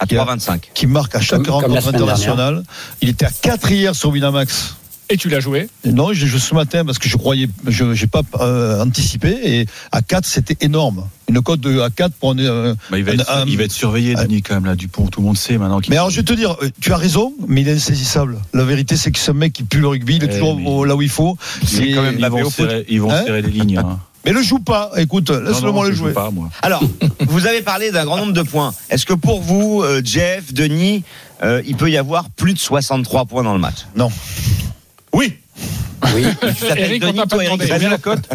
[0.00, 0.70] À Qui a- 3,25.
[0.74, 2.64] Qui marque à chaque Comme- rencontre internationale.
[3.00, 4.74] Il était à 4 hier sur Winamax.
[5.10, 5.68] Et tu l'as joué.
[5.84, 9.36] Non, j'ai joué ce matin parce que je croyais, je n'ai pas euh, anticipé.
[9.44, 11.06] Et à 4, c'était énorme.
[11.28, 12.38] Une cote de à 4 pour un.
[12.38, 14.74] euh, Bah, il, va un- être, un- il va être surveillé, Denis, quand même, là,
[14.74, 15.06] Dupont.
[15.08, 15.90] Tout le monde sait maintenant qu'il.
[15.90, 18.38] Mais alors, je vais te dire, euh, tu as raison, mais il est insaisissable.
[18.54, 20.84] La vérité, c'est que ce mec qui pue le rugby, il est Eh, toujours au-
[20.86, 21.36] là où il faut.
[21.66, 22.68] C'est quand même, ils vont au foot.
[22.68, 23.76] serrer, ils vont Hein serrer les lignes.
[23.78, 23.98] hein.
[24.24, 24.90] Mais le joue pas.
[24.96, 26.12] Écoute, Non, laisse-le non, moi je le joue jouer.
[26.14, 26.48] pas, moi.
[26.62, 26.82] Alors,
[27.28, 28.72] vous avez parlé d'un grand nombre de points.
[28.88, 31.02] Est-ce que pour vous, euh, Jeff, Denis,
[31.42, 33.84] euh, il peut y avoir plus de 63 points dans le match?
[33.96, 34.10] Non.
[35.14, 35.32] Oui.
[36.14, 36.24] Oui.
[36.40, 38.28] Tu t'appelles Eric, on Denis, toi, Eric, la cote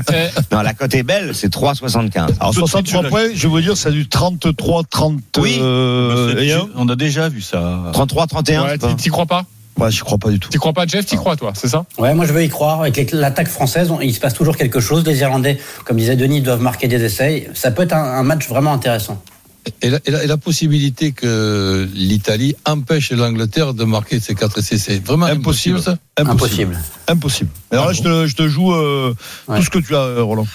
[0.52, 2.18] Non, la cote est belle, c'est 3,75.
[2.40, 5.20] Alors, Tout de suite, 63 je- points, je veux dire, c'est du 33, 30.
[5.38, 5.58] Oui.
[5.62, 7.84] euh, on a déjà vu ça.
[7.94, 8.64] 33, 31.
[8.66, 9.46] ouais, t'y- crois pas
[9.78, 10.50] Ouais, j'y crois pas du tout.
[10.50, 11.86] T'y crois pas, Jeff T'y crois, toi, c'est ça?
[11.98, 12.82] Ouais, moi je veux y croire.
[12.82, 15.06] Avec l'attaque française, on- il se passe toujours quelque chose.
[15.06, 17.50] Les Irlandais, comme disait Denis, doivent marquer des essais.
[17.54, 19.22] Ça peut être un, un match vraiment intéressant.
[19.82, 24.57] Et la, et la- et la possibilité que l'Italie empêche l'Angleterre de marquer ces quatre
[24.59, 25.78] essais, c'est vraiment Impossible.
[25.78, 25.97] impossible, ça
[26.32, 26.78] Impossible.
[27.07, 27.49] Impossible.
[27.72, 29.13] Alors là, je te, je te joue euh,
[29.47, 29.57] Ouais.
[29.57, 30.45] tout ce que tu as, euh, Roland.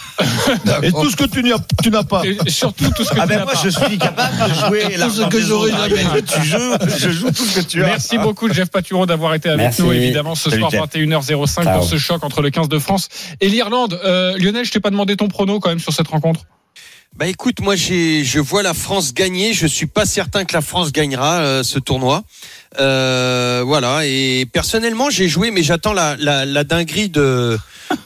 [0.82, 2.22] Et tout ce que tu n'as tu n'as pas.
[2.24, 3.60] Et surtout tout ce que Ah tu ben n'as moi pas.
[3.64, 6.22] je suis capable de jouer l'argent que des j'aurais jamais.
[6.22, 6.58] Tu joues,
[6.98, 7.86] je joue tout ce que tu as.
[7.86, 9.82] Merci beaucoup, Jeff Paturo, d'avoir été avec Merci.
[9.82, 10.80] nous, évidemment, ce Salut, soir, Jeff.
[10.82, 11.78] 21h05, Ciao.
[11.78, 13.08] pour ce choc entre le 15 de France
[13.40, 13.98] et l'Irlande.
[14.04, 16.42] Euh, Lionel, je t'ai pas demandé ton prono quand même sur cette rencontre.
[17.16, 19.52] Bah écoute, moi j'ai, je vois la France gagner.
[19.52, 22.24] Je suis pas certain que la France gagnera euh, ce tournoi.
[22.80, 24.00] Euh, voilà.
[24.04, 27.58] Et personnellement, j'ai joué, mais j'attends la, la, la dinguerie de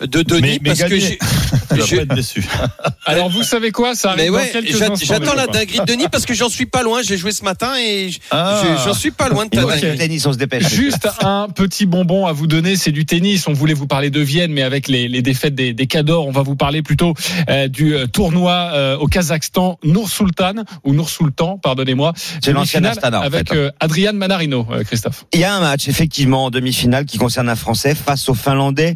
[0.02, 1.18] de Denis Mais- mais parce que j'ai.
[1.70, 2.44] Je- pas être déçu.
[3.06, 3.94] Alors, vous savez quoi?
[3.94, 5.06] Ça arrive mais ouais, dans quelques j'a- instants.
[5.06, 7.02] j'attends la dinguerie de Denis parce que j'en suis pas loin.
[7.02, 8.62] J'ai joué ce matin et je- Ah.
[8.64, 9.96] je- j'en suis pas loin de ta dinguerie.
[9.96, 10.66] tennis, on se dépêche.
[10.68, 13.46] Juste un petit bonbon à vous donner, c'est du tennis.
[13.46, 16.32] On voulait vous parler de Vienne, mais avec les, les défaites des, des Cadors, on
[16.32, 17.14] va vous parler plutôt
[17.48, 20.54] euh, du euh, tournoi euh, au Kazakhstan, Nour Sultan
[20.84, 22.12] ou Nour Sultan, pardonnez-moi.
[22.42, 23.56] C'est l'ancien Demi-finale Astana, en avec fait.
[23.56, 25.24] euh, Adrian Manarino, euh, Christophe.
[25.32, 28.94] Il y a un match, effectivement, en demi-finale qui concerne un Français face au Finlandais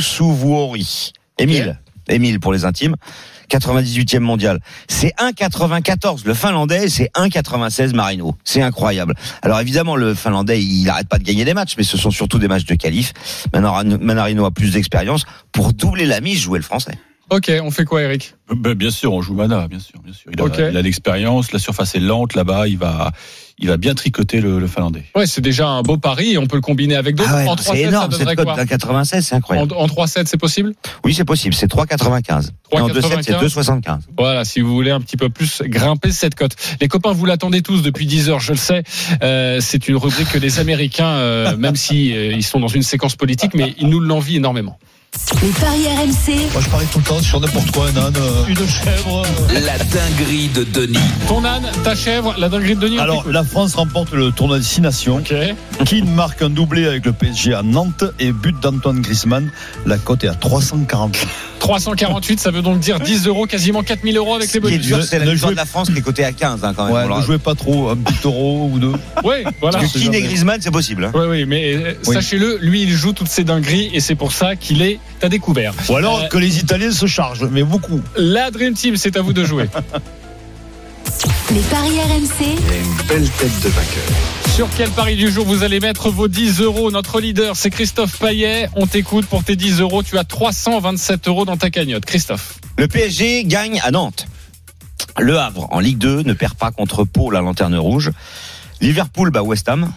[0.00, 1.12] Suvuori.
[1.38, 1.80] Émile.
[2.08, 2.96] Émile pour les intimes.
[3.50, 4.60] 98e mondial.
[4.88, 8.34] C'est 1,94 le Finlandais, c'est 1,96 Marino.
[8.44, 9.14] C'est incroyable.
[9.42, 12.38] Alors évidemment, le Finlandais, il n'arrête pas de gagner des matchs, mais ce sont surtout
[12.38, 13.12] des matchs de qualif.
[13.52, 15.24] Manarino Manarino a plus d'expérience.
[15.52, 16.98] Pour doubler la mise, jouer le Français.
[17.30, 18.34] Ok, on fait quoi, Eric?
[18.54, 20.30] Ben, bien sûr, on joue Mana, bien sûr, bien sûr.
[20.32, 23.12] Il a, l'expérience, la surface est lente là-bas, il va,
[23.58, 25.04] il va bien tricoter le, le Finlandais.
[25.16, 27.30] Ouais, c'est déjà un beau pari et on peut le combiner avec d'autres.
[27.32, 28.56] Ah ouais, en c'est 3-7, ça énorme cette cote quoi?
[28.56, 29.72] d'un 96, c'est En, incroyable.
[29.74, 30.74] en 3-7, c'est possible?
[31.04, 32.50] Oui, c'est possible, c'est 3,95.
[32.72, 34.00] Et en 2,7, c'est 2,75.
[34.18, 36.54] Voilà, si vous voulez un petit peu plus grimper cette cote.
[36.82, 38.82] Les copains, vous l'attendez tous depuis 10 heures, je le sais.
[39.22, 42.82] Euh, c'est une rubrique que les Américains, euh, même si euh, ils sont dans une
[42.82, 44.78] séquence politique, mais ils nous l'envient énormément.
[45.42, 46.52] Les paris RMC.
[46.52, 49.22] Moi, je parie tout le temps sur n'importe quoi, un âne, euh, une chèvre.
[49.24, 49.60] euh.
[49.60, 50.98] La dinguerie de Denis.
[51.28, 52.98] Ton âne, ta chèvre, la dinguerie de Denis.
[52.98, 55.16] Alors, la France remporte le tournoi des Six Nations.
[55.16, 55.34] Ok.
[55.86, 59.50] Keane marque un doublé avec le PSG à Nantes et but d'Antoine Griezmann.
[59.86, 61.16] La cote est à 340.
[61.68, 64.80] 348, ça veut donc dire 10 euros, quasiment 4000 euros avec les bonus.
[64.86, 66.94] dur, c'est la victoire de la France qui est cotée à 15 hein, quand même.
[66.94, 68.92] Ouais, On ne jouez pas trop, un petit euro ou deux.
[69.24, 69.78] Oui, voilà.
[69.78, 71.04] Parce que Keane et Griezmann, c'est possible.
[71.06, 71.12] hein.
[71.14, 72.14] Oui, oui, mais euh, Oui.
[72.14, 75.72] sachez-le, lui, il joue toutes ces dingueries et c'est pour ça qu'il est à découvert.
[75.88, 78.00] Ou alors Euh, que les Italiens se chargent, mais beaucoup.
[78.16, 79.64] La Dream Team, c'est à vous de jouer.
[81.54, 82.58] Les paris RMC.
[82.68, 84.02] A une belle tête de vainqueur.
[84.56, 86.90] Sur quel pari du jour vous allez mettre vos 10 euros?
[86.90, 88.68] Notre leader, c'est Christophe Paillet.
[88.74, 90.02] On t'écoute pour tes 10 euros.
[90.02, 92.06] Tu as 327 euros dans ta cagnotte.
[92.06, 92.58] Christophe.
[92.76, 94.26] Le PSG gagne à Nantes.
[95.20, 98.10] Le Havre, en Ligue 2, ne perd pas contre Pau, la lanterne rouge.
[98.80, 99.92] Liverpool bat West Ham.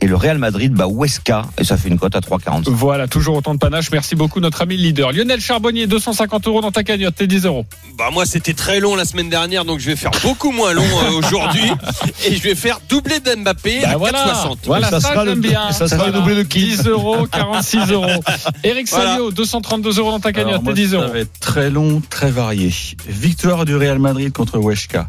[0.00, 1.42] Et le Real Madrid bat Huesca.
[1.58, 2.68] Et ça fait une cote à 3,40.
[2.70, 3.90] Voilà, toujours autant de panache.
[3.90, 5.12] Merci beaucoup, notre ami le leader.
[5.12, 7.16] Lionel Charbonnier, 250 euros dans ta cagnotte.
[7.16, 7.66] Tes 10 euros.
[7.96, 10.84] Bah moi c'était très long la semaine dernière donc je vais faire beaucoup moins long
[10.84, 11.68] euh, aujourd'hui
[12.28, 14.56] et je vais faire doubler d'Mbappé Bah à voilà, 4,60.
[14.66, 15.70] voilà ça ça, sera le- bien.
[15.70, 18.06] et ça sera le doublé de qui 10 euros, 46 euros.
[18.62, 19.10] Eric Voilà.
[19.14, 20.62] Salio, 232 euros dans ta cagnotte.
[20.64, 21.12] Tes 10 ça euros.
[21.12, 22.72] va être très long, très varié.
[23.08, 25.08] Victoire du Real Madrid contre Huesca.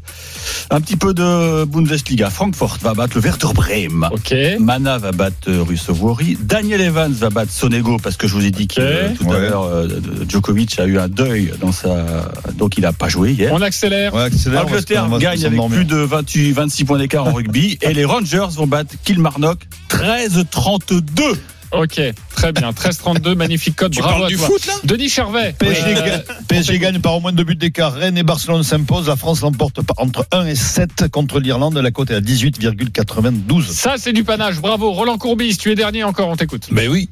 [0.72, 2.32] Un petit peu de Bundesliga.
[2.32, 4.10] Francfort va battre le Werder Bremen.
[4.12, 4.34] Ok.
[4.80, 6.38] Mana va battre euh, Russovori.
[6.40, 9.64] Daniel Evans va battre Sonego parce que je vous ai dit que tout à l'heure
[9.64, 9.88] euh,
[10.28, 13.52] Djokovic a eu un deuil dans sa donc il a pas joué hier.
[13.54, 14.14] On accélère.
[14.14, 18.48] Ouais, va gagne avec plus de 28, 26 points d'écart en rugby et les Rangers
[18.56, 19.60] vont battre Kilmarnock
[19.90, 21.36] 13-32.
[21.72, 22.02] Ok,
[22.36, 22.72] très bien.
[22.72, 23.92] 13-32, magnifique code.
[23.94, 24.48] Tu Bravo à du toi.
[24.48, 25.54] foot là Denis Charvet.
[25.60, 27.94] PSG, Euh, gagne, PSG gagne par au moins deux buts d'écart.
[27.94, 29.08] Rennes et Barcelone s'imposent.
[29.08, 31.78] La France l'emporte par- entre 1 et 7 contre l'Irlande.
[31.78, 33.68] La cote est à 18,92.
[33.72, 34.56] Ça, c'est du panache.
[34.60, 34.92] Bravo.
[34.94, 36.30] Roland Courbis, tu es dernier encore.
[36.30, 36.68] On t'écoute.
[36.72, 37.08] Mais oui,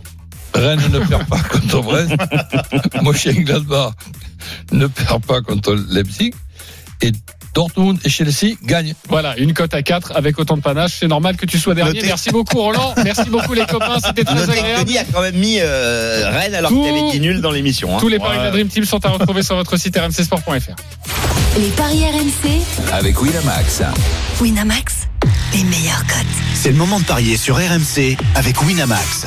[0.55, 2.13] Rennes ne perd pas contre Brest.
[3.03, 3.93] Mönchengladbach
[4.71, 6.33] ne perd pas contre Leipzig.
[7.01, 7.11] Et
[7.57, 8.93] Dortmund et Chelsea gagnent.
[9.09, 10.91] Voilà, une cote à 4 avec autant de panache.
[10.99, 11.93] C'est normal que tu sois dernier.
[11.95, 12.05] Notez.
[12.05, 12.93] Merci beaucoup, Roland.
[13.03, 13.97] Merci beaucoup, les copains.
[14.05, 14.85] C'était très Notez agréable.
[14.85, 17.95] Denis a quand même mis euh, Rennes alors qu'il avait dit nul dans l'émission.
[17.95, 17.99] hein.
[17.99, 18.51] Tous les paris de la.
[18.51, 20.75] Dream Team sont à retrouver sur votre site rmcsport.fr.
[21.57, 22.61] Les paris RMC.
[22.93, 23.81] Avec Winamax.
[24.39, 24.93] Winamax.
[25.53, 26.27] Les meilleurs cotes.
[26.53, 29.25] C'est le moment de parier sur RMC avec Winamax.